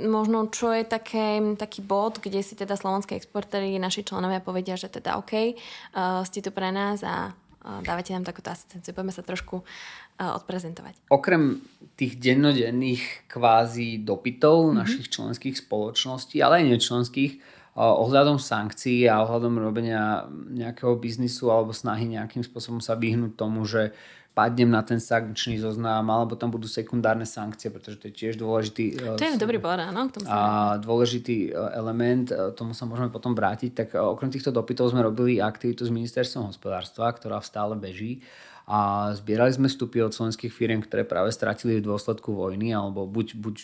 [0.04, 4.92] možno čo je také, taký bod, kde si teda slovenské exportéry, naši členovia povedia, že
[4.92, 8.92] teda OK, uh, ste tu pre nás a uh, dávate nám takúto asistenciu.
[8.92, 11.08] Poďme sa trošku uh, odprezentovať.
[11.08, 11.64] Okrem
[11.96, 14.84] tých dennodenných kvázi dopytov uh-huh.
[14.84, 17.32] našich členských spoločností, ale aj nečlenských,
[17.76, 23.96] ohľadom sankcií a ohľadom robenia nejakého biznisu alebo snahy nejakým spôsobom sa vyhnúť tomu, že
[24.32, 28.84] padnem na ten sankčný zoznam, alebo tam budú sekundárne sankcie, pretože to je tiež dôležitý...
[28.96, 30.08] E, to je dobrý povedať, áno.
[30.24, 30.40] A
[30.80, 35.36] dôležitý e, element, e, tomu sa môžeme potom vrátiť, tak okrem týchto dopytov sme robili
[35.36, 38.24] aktivitu s ministerstvom hospodárstva, ktorá stále beží
[38.64, 43.36] a zbierali sme vstupy od slovenských firiem, ktoré práve stratili v dôsledku vojny, alebo buď,
[43.36, 43.56] buď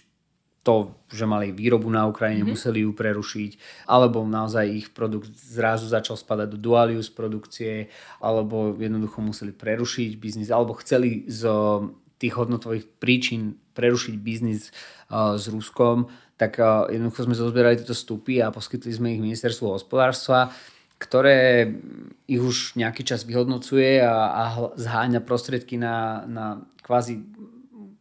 [0.62, 2.52] to, že mali výrobu na Ukrajine, mm-hmm.
[2.52, 3.50] museli ju prerušiť,
[3.88, 7.88] alebo naozaj ich produkt zrazu začal spadať do dual use produkcie,
[8.20, 11.46] alebo jednoducho museli prerušiť biznis, alebo chceli z
[12.18, 14.74] tých hodnotových príčin prerušiť biznis
[15.08, 19.70] uh, s Ruskom, tak uh, jednoducho sme zozbierali tieto stupy a poskytli sme ich ministerstvu
[19.70, 20.50] hospodárstva,
[20.98, 21.70] ktoré
[22.26, 24.42] ich už nejaký čas vyhodnocuje a, a
[24.74, 26.44] zháňa prostriedky na, na
[26.82, 27.22] kvázi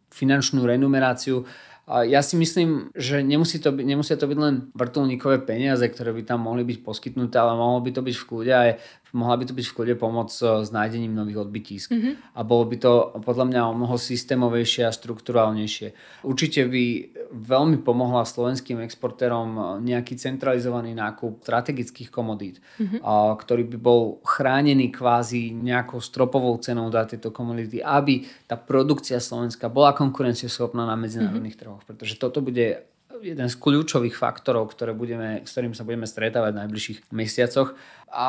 [0.09, 1.45] finančnú renumeráciu
[1.87, 6.27] ja si myslím, že nemusí to byť, nemusia to byť len vrtulníkové peniaze, ktoré by
[6.27, 8.69] tam mohli byť poskytnuté, ale mohlo by to byť v kľude aj
[9.13, 11.91] mohla by to byť v kľude pomoc s nájdením nových odbytísk.
[11.93, 12.13] Mm-hmm.
[12.35, 12.91] A bolo by to
[13.23, 15.87] podľa mňa o mnoho systémovejšie a štruktúrálnejšie.
[16.27, 16.83] Určite by
[17.31, 22.99] veľmi pomohla slovenským exportérom nejaký centralizovaný nákup strategických komodít, mm-hmm.
[23.03, 29.19] a, ktorý by bol chránený kvázi nejakou stropovou cenou za tieto komodity, aby tá produkcia
[29.19, 31.79] Slovenska bola konkurencieschopná na medzinárodných mm-hmm.
[31.79, 31.81] trhoch.
[31.87, 36.59] Pretože toto bude jeden z kľúčových faktorov, ktoré budeme, s ktorým sa budeme stretávať v
[36.65, 37.73] najbližších mesiacoch.
[38.07, 38.27] A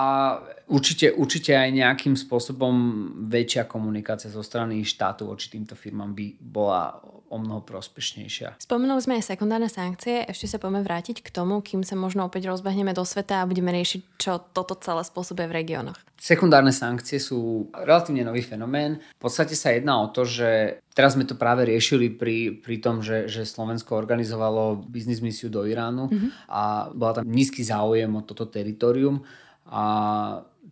[0.67, 2.75] určite, určite aj nejakým spôsobom
[3.31, 8.59] väčšia komunikácia zo strany štátu voči týmto firmám by bola o mnoho prospešnejšia.
[8.65, 12.49] Spomenuli sme aj sekundárne sankcie, ešte sa poďme vrátiť k tomu, kým sa možno opäť
[12.49, 16.01] rozbehneme do sveta a budeme riešiť, čo toto celé spôsobuje v regiónoch.
[16.19, 18.99] Sekundárne sankcie sú relatívne nový fenomén.
[19.21, 23.05] V podstate sa jedná o to, že teraz sme to práve riešili pri, pri tom,
[23.05, 26.31] že, že Slovensko organizovalo biznis misiu do Iránu mm-hmm.
[26.51, 29.23] a bola tam nízky záujem o toto teritorium
[29.69, 29.83] a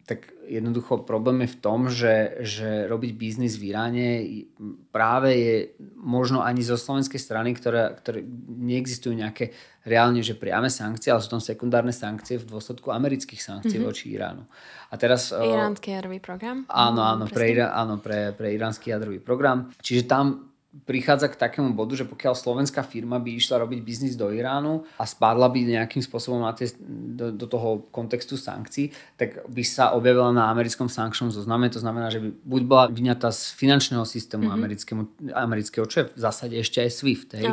[0.07, 4.07] tak jednoducho problém je v tom, že, že robiť biznis v Iráne
[4.95, 5.57] práve je
[5.99, 9.51] možno ani zo slovenskej strany, ktoré, ktoré neexistujú nejaké
[9.83, 13.91] reálne, že priame sankcie, ale sú tam sekundárne sankcie v dôsledku amerických sankcií mm-hmm.
[13.91, 14.47] voči Iránu.
[14.91, 15.35] A teraz...
[15.35, 16.63] Iránsky jadrový program?
[16.71, 19.75] Áno, áno, pre, áno pre, pre iránsky jadrový program.
[19.83, 24.29] Čiže tam prichádza k takému bodu, že pokiaľ slovenská firma by išla robiť biznis do
[24.29, 26.69] Iránu a spadla by nejakým spôsobom na tie,
[27.17, 31.73] do, do toho kontextu sankcií, tak by sa objavila na americkom sankčnom zozname.
[31.73, 35.33] To znamená, že by buď bola vyňatá z finančného systému mm-hmm.
[35.33, 37.31] amerického, čo je v zásade ešte aj SWIFT.
[37.41, 37.51] Hej?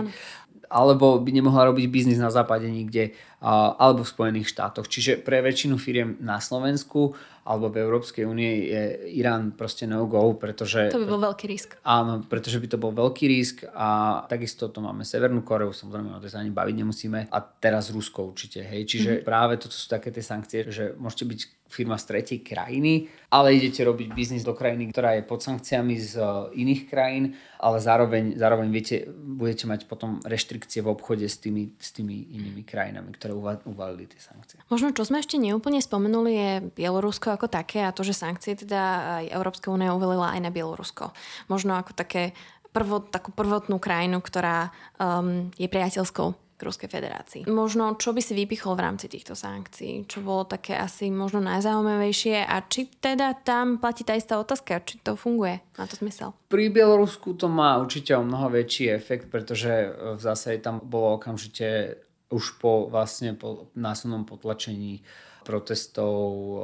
[0.73, 4.87] Alebo by nemohla robiť biznis na západe nikde, alebo v Spojených štátoch.
[4.87, 7.11] Čiže pre väčšinu firiem na Slovensku
[7.43, 8.83] alebo v Európskej únie je
[9.19, 10.95] Irán proste no-go, pretože...
[10.95, 11.75] To by bol veľký risk.
[11.83, 16.23] Áno, pretože by to bol veľký risk a takisto to máme Severnú Koreu, samozrejme o
[16.23, 18.87] tej sa ani baviť nemusíme a teraz Rusko určite, hej.
[18.87, 19.27] Čiže mm-hmm.
[19.27, 21.39] práve toto sú také tie sankcie, že môžete byť
[21.73, 26.21] firma z tretej krajiny, ale idete robiť biznis do krajiny, ktorá je pod sankciami z
[26.21, 26.23] e,
[26.61, 31.89] iných krajín, ale zároveň, zároveň viete, budete mať potom reštrikcie v obchode s tými, s
[31.89, 34.61] tými inými krajinami, ktoré uvalili tie sankcie.
[34.69, 38.81] Možno, čo sme ešte neúplne spomenuli, je Bielorusko ako také a to, že sankcie teda
[39.21, 41.11] aj Európska únia uvelila aj na Bielorusko.
[41.49, 42.31] Možno ako také
[42.71, 47.41] prvo, takú prvotnú krajinu, ktorá um, je priateľskou k k Ruskej federácii.
[47.51, 50.07] Možno, čo by si vypichol v rámci týchto sankcií?
[50.07, 55.03] Čo bolo také asi možno najzaujímavejšie a či teda tam platí tá istá otázka, či
[55.03, 55.59] to funguje?
[55.75, 56.31] Má to zmysel?
[56.47, 61.99] Pri Bielorusku to má určite o mnoho väčší efekt, pretože v zásade tam bolo okamžite
[62.33, 65.05] už po vlastne po násilnom potlačení
[65.45, 66.63] protestov uh,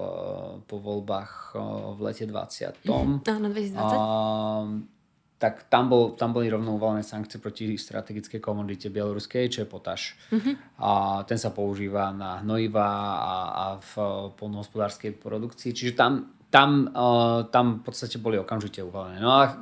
[0.66, 2.88] po voľbách uh, v lete 20.
[2.88, 3.76] Mm, áno, 2020.
[3.78, 4.98] Uh,
[5.40, 10.20] tak tam, bol, tam boli rovno uvalené sankcie proti strategickej komodite bieloruskej, čo je potaž.
[10.36, 10.84] Mm-hmm.
[10.84, 13.92] A ten sa používa na hnojiva a, a v
[14.36, 15.72] polnohospodárskej produkcii.
[15.72, 19.24] Čiže tam, tam, uh, tam v podstate boli okamžite uvalené.
[19.24, 19.56] No a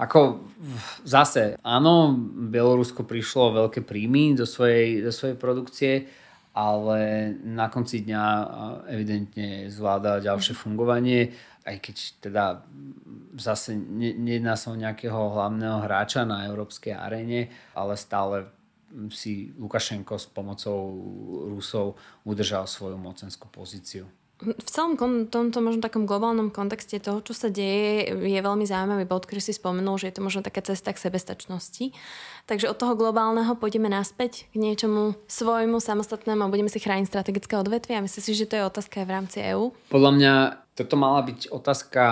[0.00, 0.48] ako
[1.04, 2.16] zase, áno,
[2.48, 6.08] Bielorusko prišlo veľké príjmy do svojej, do svojej produkcie,
[6.56, 8.24] ale na konci dňa
[8.88, 11.36] evidentne zvláda ďalšie fungovanie,
[11.68, 12.44] aj keď teda
[13.36, 18.48] zase nejedná sa o nejakého hlavného hráča na európskej aréne, ale stále
[19.14, 20.96] si Lukašenko s pomocou
[21.52, 21.94] Rusov
[22.26, 24.08] udržal svoju mocenskú pozíciu.
[24.40, 24.96] V celom
[25.28, 29.52] tomto možno takom globálnom kontexte toho, čo sa deje, je veľmi zaujímavý bod, ktorý si
[29.52, 31.92] spomenul, že je to možno taká cesta k sebestačnosti.
[32.48, 37.60] Takže od toho globálneho pôjdeme naspäť k niečomu svojmu, samostatnému a budeme si chrániť strategické
[37.60, 38.00] odvetvia.
[38.00, 39.76] Myslím si, že to je otázka aj v rámci EÚ.
[39.92, 40.32] Podľa mňa
[40.72, 42.02] toto mala byť otázka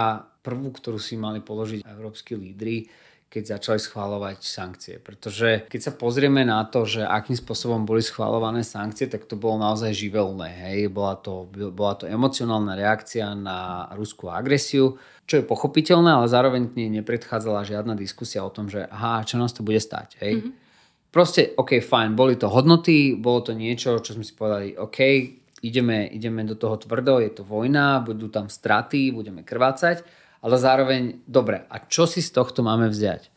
[0.45, 2.93] prvú, ktorú si mali položiť európsky lídry
[3.29, 4.97] keď začali schváľovať sankcie.
[4.97, 9.61] Pretože keď sa pozrieme na to, že akým spôsobom boli schváľované sankcie, tak to bolo
[9.61, 10.49] naozaj živelné.
[10.49, 10.89] Hej.
[10.89, 14.97] Bola, to, bola to emocionálna reakcia na ruskú agresiu,
[15.29, 19.53] čo je pochopiteľné, ale zároveň nej nepredchádzala žiadna diskusia o tom, že aha, čo nás
[19.53, 20.17] to bude stať.
[20.25, 20.35] Hej.
[20.41, 20.53] Mm-hmm.
[21.13, 24.99] Proste, OK, fajn, boli to hodnoty, bolo to niečo, čo sme si povedali, OK,
[25.65, 30.05] ideme, ideme do toho tvrdo, je to vojna, budú tam straty, budeme krvácať
[30.43, 33.31] ale zároveň, dobre, a čo si z tohto máme vziať?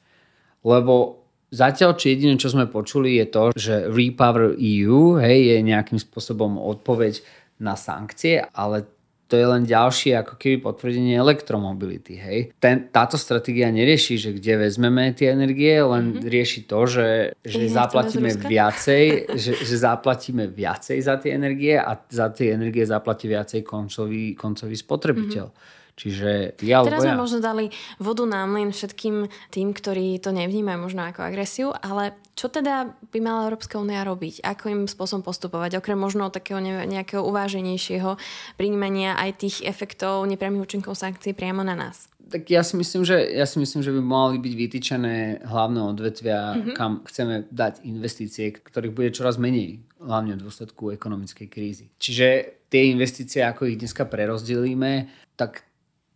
[0.62, 5.98] Lebo zatiaľ, či jediné, čo sme počuli, je to, že Repower EU hej, je nejakým
[5.98, 7.22] spôsobom odpoveď
[7.62, 8.86] na sankcie, ale
[9.32, 12.20] to je len ďalšie ako keby potvrdenie elektromobility.
[12.20, 12.40] Hej.
[12.60, 16.28] Ten, táto stratégia nerieši, že kde vezmeme tie energie, len mm-hmm.
[16.28, 17.10] rieši to, že,
[17.40, 19.04] že zaplatíme viacej,
[19.42, 24.76] že, že zaplatíme viacej za tie energie a za tie energie zaplatí viacej koncový, koncový
[24.76, 25.48] spotrebiteľ.
[25.48, 25.80] Mm-hmm.
[26.02, 27.22] Čiže ja Teraz sme ja.
[27.22, 27.70] možno dali
[28.02, 33.20] vodu na mlyn všetkým tým, ktorí to nevnímajú možno ako agresiu, ale čo teda by
[33.22, 34.42] mala Európska únia robiť?
[34.42, 35.78] Ako im spôsobom postupovať?
[35.78, 38.18] Okrem možno takého nejakého uváženejšieho
[38.58, 42.10] príjmania aj tých efektov nepriamých účinkov sankcií priamo na nás?
[42.32, 46.58] Tak ja si myslím, že, ja si myslím, že by mali byť vytýčené hlavné odvetvia,
[46.58, 46.74] mm-hmm.
[46.74, 51.86] kam chceme dať investície, ktorých bude čoraz menej, hlavne v dôsledku ekonomickej krízy.
[52.02, 52.28] Čiže
[52.74, 55.62] tie investície, ako ich dneska prerozdelíme, tak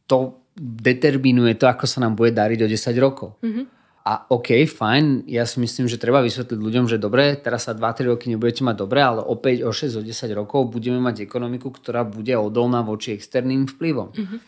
[0.05, 3.35] to determinuje to, ako sa nám bude dariť o 10 rokov.
[3.43, 3.65] Mm-hmm.
[4.05, 8.13] A OK, fajn, ja si myslím, že treba vysvetliť ľuďom, že dobre, teraz sa 2-3
[8.13, 11.73] roky nebudete mať dobre, ale o 5, o 6, o 10 rokov budeme mať ekonomiku,
[11.73, 14.13] ktorá bude odolná voči externým vplyvom.
[14.13, 14.39] Mm-hmm.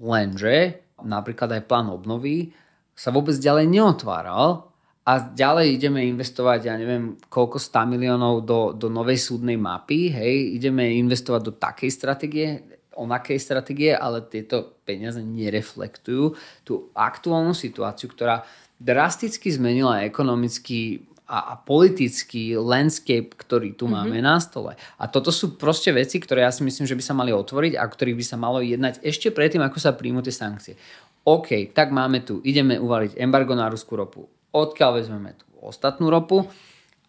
[0.00, 0.56] Lenže
[1.04, 2.56] napríklad aj plán obnovy
[2.96, 4.72] sa vôbec ďalej neotváral
[5.04, 10.56] a ďalej ideme investovať, ja neviem, koľko 100 miliónov do, do novej súdnej mapy, hej,
[10.56, 18.44] ideme investovať do takej stratégie, onakej stratégie, ale tieto peniaze nereflektujú tú aktuálnu situáciu, ktorá
[18.76, 24.02] drasticky zmenila ekonomický a, a politický landscape, ktorý tu mm-hmm.
[24.02, 24.74] máme na stole.
[24.98, 27.86] A toto sú proste veci, ktoré ja si myslím, že by sa mali otvoriť a
[27.86, 30.74] ktorých by sa malo jednať ešte predtým, ako sa príjmu tie sankcie.
[31.22, 34.26] OK, tak máme tu, ideme uvaliť embargo na ruskú ropu.
[34.50, 36.50] Odkiaľ vezmeme tú ostatnú ropu?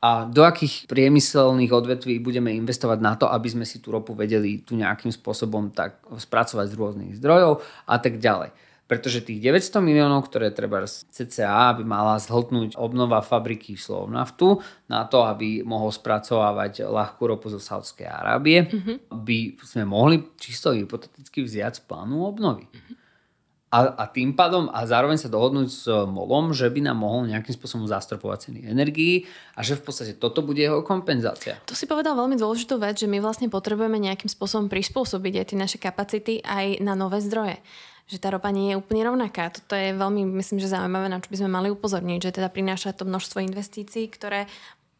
[0.01, 4.57] A do akých priemyselných odvetví budeme investovať na to, aby sme si tú ropu vedeli
[4.65, 8.49] tu nejakým spôsobom tak spracovať z rôznych zdrojov a tak ďalej.
[8.89, 14.59] Pretože tých 900 miliónov, ktoré treba z CCA by mala zhltnúť obnova fabriky Slovnaftu
[14.91, 19.15] na to, aby mohol spracovávať ľahkú ropu zo Saudskej Arábie, mm-hmm.
[19.15, 22.67] by sme mohli čisto hypoteticky vziať z plánu obnovy.
[22.67, 23.00] Mm-hmm
[23.71, 27.55] a, a tým pádom a zároveň sa dohodnúť s molom, že by nám mohol nejakým
[27.55, 31.55] spôsobom zastropovať ceny energií a že v podstate toto bude jeho kompenzácia.
[31.63, 35.57] Tu si povedal veľmi dôležitú vec, že my vlastne potrebujeme nejakým spôsobom prispôsobiť aj tie
[35.57, 37.63] naše kapacity aj na nové zdroje
[38.11, 39.47] že tá ropa nie je úplne rovnaká.
[39.55, 42.91] Toto je veľmi, myslím, že zaujímavé, na čo by sme mali upozorniť, že teda prináša
[42.91, 44.51] to množstvo investícií, ktoré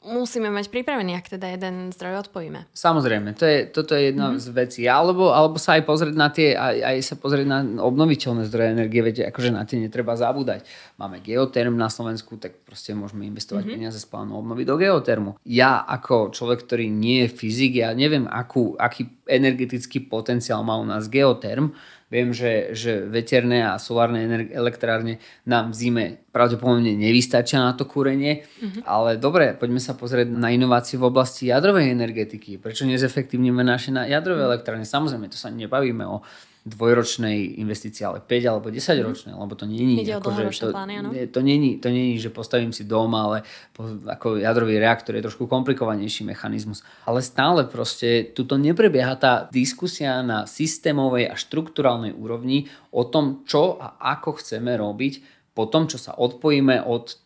[0.02, 2.66] musíme mať pripravený, ak teda jeden zdroj odpojíme.
[2.74, 4.42] Samozrejme, to je, toto je jedna mm-hmm.
[4.42, 4.82] z vecí.
[4.90, 9.02] Alebo, alebo sa aj pozrieť na tie, aj, aj sa pozrieť na obnoviteľné zdroje energie,
[9.06, 10.66] viete, akože na tie netreba zabúdať.
[10.98, 13.78] Máme geoterm na Slovensku, tak proste môžeme investovať mm-hmm.
[13.78, 15.38] peniaze z plánu obnovy do geotermu.
[15.46, 20.86] Ja ako človek, ktorý nie je fyzik, ja neviem, akú, aký energetický potenciál má u
[20.86, 21.78] nás geoterm,
[22.12, 28.44] Viem, že, že veterné a solárne elektrárne nám v zime pravdepodobne nevystačia na to kúrenie,
[28.44, 28.84] mm-hmm.
[28.84, 32.60] ale dobre, poďme sa pozrieť na inovácie v oblasti jadrovej energetiky.
[32.60, 34.84] Prečo nezefektívnime naše jadrové elektrárne?
[34.84, 36.20] Samozrejme, to sa nebavíme o
[36.62, 39.06] dvojročnej investície, ale 5 alebo 10 mhm.
[39.10, 39.98] ročnej, lebo to není.
[40.14, 41.02] Ako, že to, plány?
[41.34, 43.42] To není, to není, že postavím si dom, ale
[43.74, 46.86] po, ako jadrový reaktor je trošku komplikovanejší mechanizmus.
[47.10, 53.82] Ale stále proste tuto neprebieha tá diskusia na systémovej a štruktúralnej úrovni o tom, čo
[53.82, 55.14] a ako chceme robiť
[55.58, 57.18] po tom, čo sa odpojíme od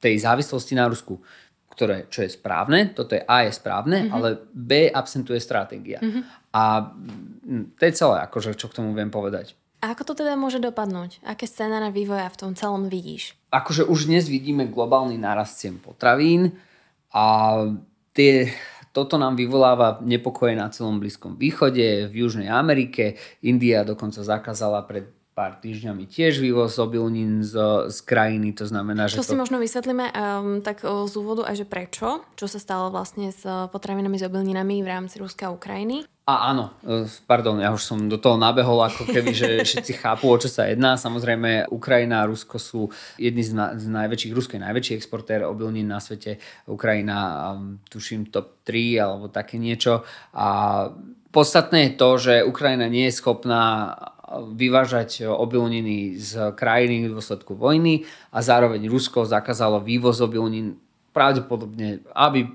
[0.00, 1.20] tej závislosti na Rusku
[1.78, 4.14] ktoré, čo je správne, toto je A je správne, mm-hmm.
[4.18, 6.02] ale B absentuje stratégia.
[6.02, 6.22] Mm-hmm.
[6.50, 6.90] A
[7.78, 9.54] to je celé, akože, čo k tomu viem povedať.
[9.78, 11.22] A ako to teda môže dopadnúť?
[11.22, 13.38] Aké scénáre vývoja v tom celom vidíš?
[13.54, 16.58] Akože už dnes vidíme globálny nárast cien potravín
[17.14, 17.54] a
[18.10, 18.50] tie,
[18.90, 23.14] toto nám vyvoláva nepokoje na celom Blízkom východe, v Južnej Amerike.
[23.46, 27.54] India dokonca zakázala pred pár týždňami tiež vývoz obilnín z,
[27.94, 29.22] z krajiny, to znamená, že...
[29.22, 29.22] To...
[29.22, 33.46] si možno vysvetlíme um, tak z úvodu aj, že prečo, čo sa stalo vlastne s
[33.46, 36.02] potravinami s obilninami v rámci Ruska a Ukrajiny.
[36.28, 40.26] A áno, e, pardon, ja už som do toho nabehol, ako keby, že všetci chápu,
[40.26, 40.98] o čo sa jedná.
[40.98, 45.86] Samozrejme, Ukrajina a Rusko sú jedni z, na, z najväčších, Rusko je najväčší exportér obilnín
[45.86, 46.42] na svete.
[46.66, 47.54] Ukrajina,
[47.86, 50.02] tuším, top 3 alebo také niečo.
[50.34, 50.48] A
[51.30, 53.94] podstatné je to, že Ukrajina nie je schopná
[54.36, 60.80] vyvážať obilniny z krajiny v dôsledku vojny a zároveň Rusko zakázalo vývoz obilnín
[61.12, 62.48] pravdepodobne, aby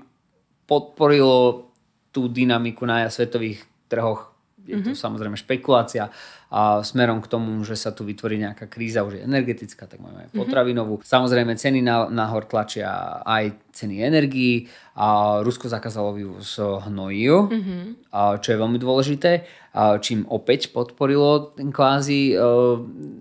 [0.66, 1.70] podporilo
[2.14, 4.33] tú dynamiku na svetových trhoch.
[4.64, 4.96] Je to mm-hmm.
[4.96, 6.08] samozrejme špekulácia
[6.54, 10.24] a smerom k tomu, že sa tu vytvorí nejaká kríza, už je energetická, tak máme
[10.24, 10.38] aj mhm.
[10.38, 10.94] potravinovú.
[11.00, 11.10] Mm-hmm.
[11.10, 17.82] Samozrejme ceny na, nahor tlačia aj ceny energií a Rusko zakázalo vývoz hnojiv, mm-hmm.
[18.14, 19.32] a, čo je veľmi dôležité,
[19.74, 22.34] a, čím opäť podporilo ten kvázi e,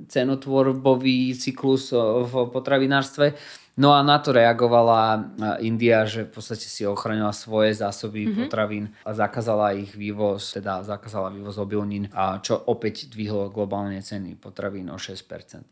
[0.06, 3.34] cenotvorbový cyklus e, v potravinárstve.
[3.74, 8.40] No a na to reagovala India, že v podstate si ochránila svoje zásoby mm-hmm.
[8.46, 14.38] potravín a zakázala ich vývoz, teda zakázala vývoz obilnín, a čo opäť dvihlo globálne ceny
[14.38, 15.26] potravín o 6%.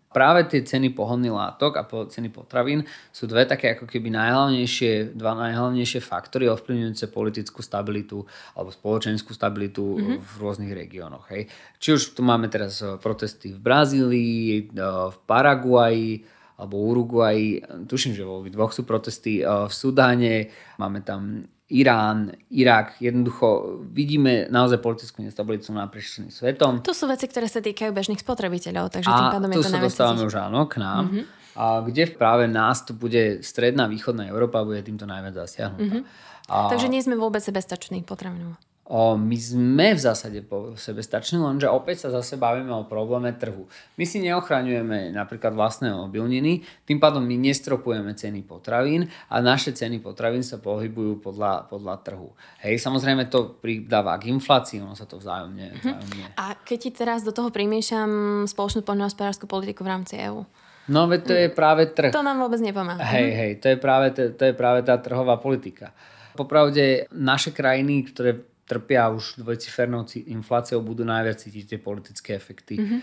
[0.09, 2.81] Práve tie ceny pohodných látok a ceny potravín
[3.13, 8.25] sú dve také ako keby najhlavnejšie, dva najhlavnejšie faktory ovplyvňujúce politickú stabilitu
[8.57, 10.17] alebo spoločenskú stabilitu mm-hmm.
[10.17, 11.29] v rôznych regiónoch.
[11.29, 11.53] Hej.
[11.77, 17.57] Či už tu máme teraz protesty v Brazílii, v Paraguaji, alebo Uruguay,
[17.89, 24.51] tuším, že vo dvoch sú protesty, eh, v Sudáne, máme tam Irán, Irak, jednoducho vidíme
[24.51, 26.83] naozaj politickú nestabilitu naprieč celým svetom.
[26.83, 30.27] To sú veci, ktoré sa týkajú bežných spotrebiteľov, takže tým pádom je to sa dostávame
[30.27, 31.07] už áno k nám.
[31.07, 31.25] Mm-hmm.
[31.55, 36.03] A kde práve nás tu bude stredná východná Európa bude týmto najviac zasiahnutá.
[36.03, 36.03] Mm-hmm.
[36.51, 36.67] A...
[36.67, 38.59] Takže nie sme vôbec sebestační potravinovo.
[38.91, 43.31] O, my sme v zásade po sebe stační, lenže opäť sa zase bavíme o probléme
[43.39, 43.63] trhu.
[43.95, 50.03] My si neochraňujeme napríklad vlastné obilniny, tým pádom my nestropujeme ceny potravín a naše ceny
[50.03, 52.35] potravín sa pohybujú podľa, podľa trhu.
[52.67, 55.79] Hej, samozrejme to pridáva k inflácii, ono sa to vzájomne, mhm.
[55.79, 56.25] vzájomne.
[56.35, 60.43] A keď ti teraz do toho primiešam spoločnú poľnohospodárskú politiku v rámci EÚ,
[60.91, 62.11] No veď to je práve trh.
[62.11, 62.99] To nám vôbec nepomáha.
[63.15, 63.37] Hej, mhm.
[63.39, 65.95] hej, to je práve, to, to je práve tá trhová politika.
[66.35, 72.99] Popravde naše krajiny, ktoré trpia už dvojcifernou infláciou, budú najviac cítiť tie politické efekty mm-hmm.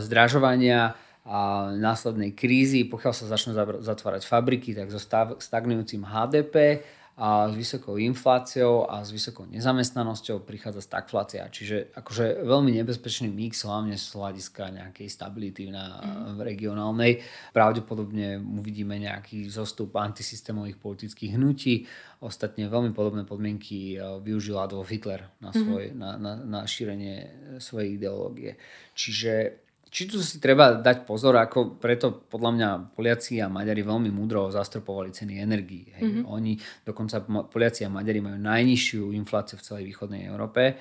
[0.00, 5.02] zdražovania a následnej krízy, pokiaľ sa začnú zatvárať fabriky, tak so
[5.36, 11.48] stagnujúcim HDP a s vysokou infláciou a s vysokou nezamestnanosťou prichádza stagflácia.
[11.48, 16.44] Čiže akože veľmi nebezpečný mix, hlavne z hľadiska nejakej stability na mm.
[16.44, 17.24] regionálnej.
[17.56, 21.88] Pravdepodobne uvidíme nejaký zostup antisystémových politických hnutí.
[22.20, 25.56] Ostatne veľmi podobné podmienky e, využil Adolf Hitler na, mhm.
[25.56, 25.96] svoj, mm.
[25.96, 27.16] na, na, na šírenie
[27.64, 28.60] svojej ideológie.
[28.92, 29.64] Čiže
[29.96, 34.52] či tu si treba dať pozor, ako preto podľa mňa Poliaci a Maďari veľmi múdro
[34.52, 35.88] zastropovali ceny energii.
[35.96, 36.04] Hej.
[36.04, 36.24] Mm-hmm.
[36.28, 36.52] Oni,
[36.84, 40.76] dokonca Poliaci a Maďari majú najnižšiu infláciu v celej východnej Európe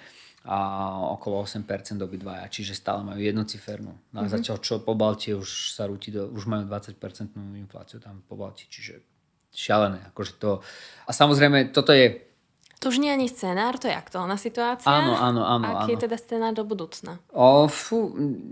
[0.52, 0.60] a
[1.16, 1.64] okolo 8%
[2.04, 3.96] obidvaja, čiže stále majú jednocifernú.
[4.12, 4.36] No mm-hmm.
[4.36, 7.00] zatiaľ čo po Balti už sa rúti, do, už majú 20%
[7.56, 9.00] infláciu tam po Balti, čiže
[9.56, 10.12] šialené.
[10.12, 10.60] Akože to...
[11.08, 12.35] A samozrejme, toto je
[12.80, 14.86] to už nie je ani scenár, to je aktuálna situácia.
[14.86, 15.66] Áno, áno, áno.
[15.82, 17.18] Aký je teda scenár do budúcna?
[17.32, 18.12] O, fú,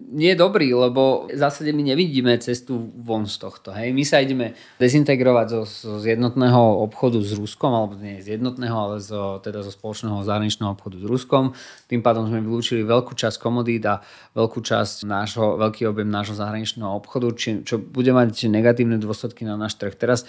[0.09, 3.75] nie je dobrý, lebo v zásade my nevidíme cestu von z tohto.
[3.75, 3.91] Hej.
[3.91, 8.95] My sa ideme dezintegrovať zo, zo jednotného obchodu s Ruskom, alebo nie z jednotného, ale
[9.03, 11.43] zo, teda zo spoločného zahraničného obchodu s Ruskom.
[11.91, 14.01] Tým pádom sme vylúčili veľkú časť komodít a
[14.39, 19.59] veľkú časť nášho, veľký objem nášho zahraničného obchodu, či, čo bude mať negatívne dôsledky na
[19.59, 19.93] náš trh.
[19.93, 20.23] Teraz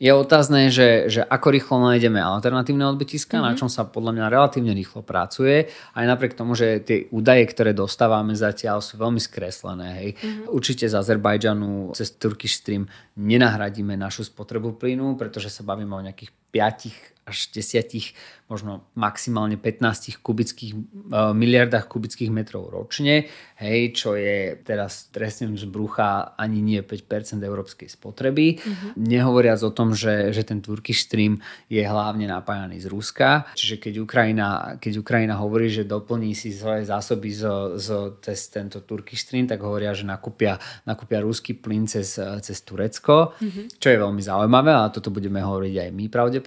[0.00, 3.46] Je otázne, že, že ako rýchlo nájdeme alternatívne odbytiska, mm-hmm.
[3.46, 3.58] na mhm.
[3.60, 8.32] čom sa podľa mňa relatívne rýchlo pracuje, aj napriek tomu, že tie údaje, ktoré dostávame
[8.32, 9.88] zatiaľ sú veľmi skreslené.
[10.00, 10.10] Hej.
[10.16, 10.56] Mm-hmm.
[10.56, 12.88] Určite z Azerbajdžanu cez Turkish Stream
[13.20, 20.18] nenahradíme našu spotrebu plynu, pretože sa bavíme o nejakých 5 až 10, možno maximálne 15
[20.18, 23.30] kubických, uh, miliardách kubických metrov ročne,
[23.62, 28.58] hej, čo je teraz trestným z brucha ani nie 5% európskej spotreby.
[28.58, 28.90] Mm-hmm.
[28.98, 31.38] Nehovoriac o tom, že, že ten Turkish Stream
[31.70, 33.46] je hlavne napájaný z Ruska.
[33.54, 34.48] Čiže keď Ukrajina,
[34.82, 39.62] keď Ukrajina hovorí, že doplní si svoje zásoby zo, zo, cez tento Turkish Stream, tak
[39.62, 43.78] hovoria, že nakúpia, nakúpia ruský plyn cez, cez Turecko, mm-hmm.
[43.78, 46.39] čo je veľmi zaujímavé, ale toto budeme hovoriť aj my pravdepodobne.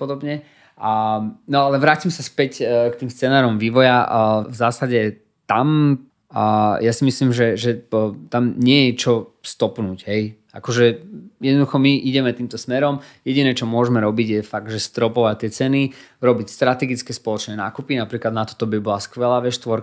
[0.74, 4.04] A, no ale vrátim sa späť uh, k tým scenárom vývoja.
[4.04, 4.10] Uh,
[4.50, 5.00] v zásade
[5.46, 5.98] tam
[6.34, 7.78] uh, ja si myslím, že, že
[8.30, 9.14] tam nie je čo
[9.46, 10.00] stopnúť.
[10.10, 10.43] Hej.
[10.54, 11.02] Akože
[11.42, 13.02] jednoducho my ideme týmto smerom.
[13.26, 15.82] Jediné, čo môžeme robiť, je fakt, že stropovať tie ceny,
[16.22, 17.98] robiť strategické spoločné nákupy.
[17.98, 19.82] Napríklad na toto by bola skvelá V4.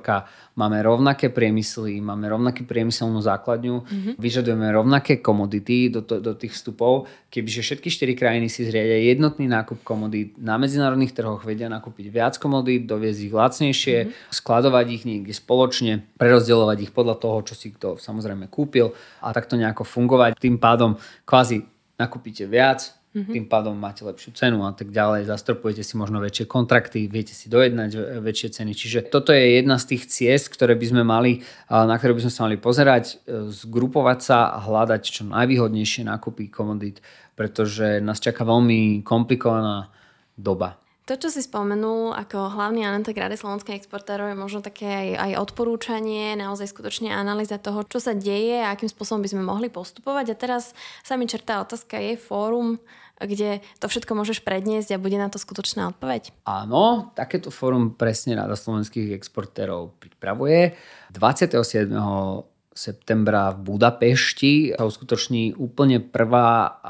[0.55, 4.15] Máme rovnaké priemysly, máme rovnakú priemyselnú základňu, mm-hmm.
[4.21, 7.11] vyžadujeme rovnaké komodity do, do, do tých vstupov.
[7.33, 12.35] Kebyže všetky štyri krajiny si zriadia jednotný nákup komodít na medzinárodných trhoch, vedia nakúpiť viac
[12.37, 14.31] komodít, doviezť ich lacnejšie, mm-hmm.
[14.31, 18.93] skladovať ich niekde spoločne, prerozdeľovať ich podľa toho, čo si kto samozrejme kúpil
[19.25, 20.37] a takto nejako fungovať.
[20.37, 21.65] Tým pádom kvázi
[21.97, 23.33] nakúpite viac, mm-hmm.
[23.35, 27.51] tým pádom máte lepšiu cenu a tak ďalej, zastropujete si možno väčšie kontrakty, viete si
[27.51, 28.73] dojednať väčšie ceny.
[28.73, 32.33] Čiže toto je jedna z tých ciest, ktoré by sme mali, na ktoré by sme
[32.33, 37.03] sa mali pozerať, e, zgrupovať sa a hľadať čo najvýhodnejšie nákupy komodít,
[37.35, 39.91] pretože nás čaká veľmi komplikovaná
[40.37, 40.81] doba.
[41.11, 45.33] To, čo si spomenul ako hlavný analytik Rady slovenských exportérov je možno také aj, aj
[45.43, 50.31] odporúčanie, naozaj skutočne analýza toho, čo sa deje a akým spôsobom by sme mohli postupovať.
[50.31, 50.71] A teraz
[51.03, 52.79] sa mi čertá otázka, je fórum,
[53.19, 56.31] kde to všetko môžeš predniesť a bude na to skutočná odpoveď?
[56.47, 60.79] Áno, takéto fórum presne Rada slovenských exportérov pripravuje.
[61.11, 61.91] 27
[62.81, 66.81] septembra v Budapešti sa uskutoční úplne prvá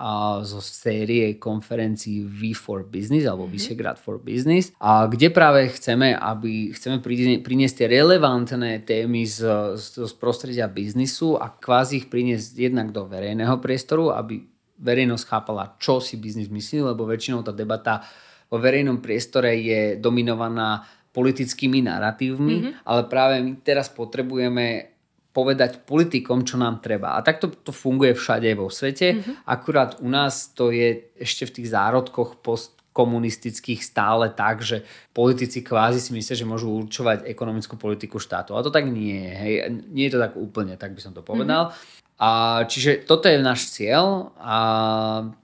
[0.46, 3.58] zo série konferencií V4 Business alebo mm-hmm.
[3.58, 7.02] Visegrad for Business a kde práve chceme, aby chceme
[7.42, 9.42] priniesť tie relevantné témy z,
[9.74, 14.46] z, z prostredia biznisu a kvázi ich priniesť jednak do verejného priestoru, aby
[14.78, 18.06] verejnosť chápala, čo si biznis myslí, lebo väčšinou tá debata
[18.46, 22.86] vo verejnom priestore je dominovaná politickými narratívmi, mm-hmm.
[22.86, 24.89] ale práve my teraz potrebujeme
[25.30, 27.14] povedať politikom, čo nám treba.
[27.14, 29.14] A takto to funguje všade vo svete.
[29.14, 29.34] Mm-hmm.
[29.46, 34.82] Akurát u nás to je ešte v tých zárodkoch postkomunistických stále tak, že
[35.14, 38.58] politici kvázi si myslia, že môžu určovať ekonomickú politiku štátu.
[38.58, 39.32] A to tak nie je.
[39.38, 39.54] Hej.
[39.94, 41.70] Nie je to tak úplne, tak by som to povedal.
[41.70, 41.98] Mm-hmm.
[42.20, 42.30] A
[42.68, 44.56] čiže toto je náš cieľ a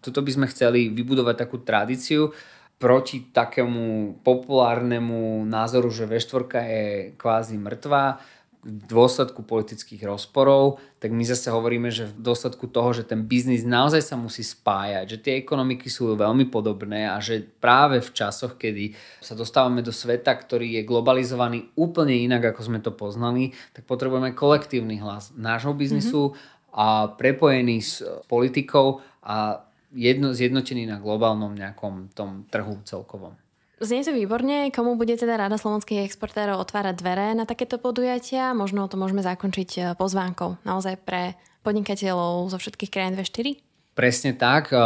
[0.04, 2.36] toto by sme chceli vybudovať takú tradíciu
[2.76, 6.84] proti takému populárnemu názoru, že V4 je
[7.16, 8.20] kvázi mŕtva
[8.66, 13.62] v dôsledku politických rozporov, tak my zase hovoríme, že v dôsledku toho, že ten biznis
[13.62, 18.58] naozaj sa musí spájať, že tie ekonomiky sú veľmi podobné a že práve v časoch,
[18.58, 23.86] kedy sa dostávame do sveta, ktorý je globalizovaný úplne inak, ako sme to poznali, tak
[23.86, 26.74] potrebujeme kolektívny hlas nášho biznisu mm-hmm.
[26.74, 29.62] a prepojený s politikou a
[29.94, 33.45] jedno, zjednotený na globálnom nejakom tom trhu celkovom.
[33.76, 34.72] Znie to výborne.
[34.72, 38.56] Komu bude teda Rada slovenských exportérov otvárať dvere na takéto podujatia?
[38.56, 43.60] Možno to môžeme zakončiť e, pozvánkou naozaj pre podnikateľov zo všetkých krajín V4?
[43.92, 44.72] Presne tak.
[44.72, 44.80] E,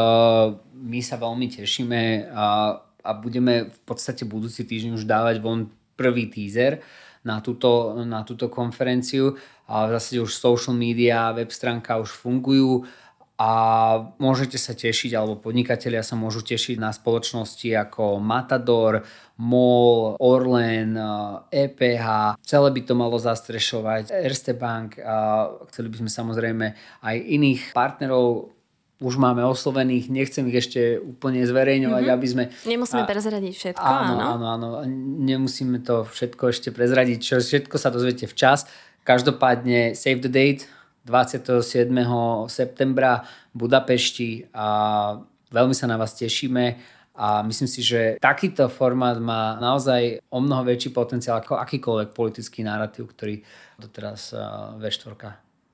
[0.75, 6.83] my sa veľmi tešíme a budeme v podstate budúci týždeň už dávať von prvý teaser
[7.23, 9.39] na túto, na túto konferenciu.
[9.71, 12.83] A v zásade už social media, web stránka už fungujú
[13.41, 13.51] a
[14.21, 19.01] môžete sa tešiť, alebo podnikatelia sa môžu tešiť na spoločnosti ako Matador,
[19.41, 20.93] MOL, Orlen,
[21.49, 22.37] EPH.
[22.45, 25.01] Celé by to malo zastrešovať Erste Bank.
[25.01, 26.67] A chceli by sme samozrejme
[27.01, 28.53] aj iných partnerov
[29.01, 32.21] už máme oslovených, nechcem ich ešte úplne zverejňovať, mm-hmm.
[32.21, 32.43] aby sme...
[32.69, 34.15] Nemusíme a, prezradiť všetko, áno.
[34.21, 34.69] Áno, áno,
[35.25, 38.69] nemusíme to všetko ešte prezradiť, čo všetko sa dozviete včas.
[39.09, 40.69] Každopádne save the date,
[41.05, 41.89] 27.
[42.51, 44.67] septembra v Budapešti a
[45.51, 46.65] veľmi sa na vás tešíme
[47.21, 52.65] a myslím si, že takýto formát má naozaj o mnoho väčší potenciál ako akýkoľvek politický
[52.65, 53.45] narratív, ktorý
[53.77, 54.33] doteraz
[54.81, 55.17] V4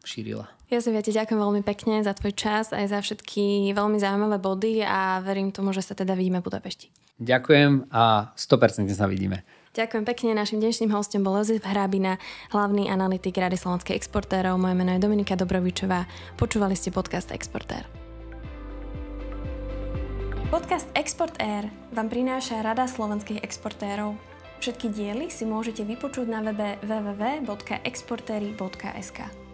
[0.07, 0.47] šírila.
[0.70, 4.83] Ja si viete, ďakujem veľmi pekne za tvoj čas aj za všetky veľmi zaujímavé body
[4.83, 6.91] a verím tomu, že sa teda vidíme v Budapešti.
[7.22, 9.47] Ďakujem a 100% sa vidíme.
[9.77, 10.33] Ďakujem pekne.
[10.33, 12.16] Našim dnešným hostom bol Jozef Hrabina,
[12.49, 14.57] hlavný analytik Rady slovenských exportérov.
[14.57, 16.09] Moje meno je Dominika Dobrovičová.
[16.41, 17.85] Počúvali ste podcast Exportér.
[20.49, 24.16] Podcast Export Air vám prináša Rada slovenských exportérov.
[24.64, 29.45] Všetky diely si môžete vypočuť na webe www.exportery.sk.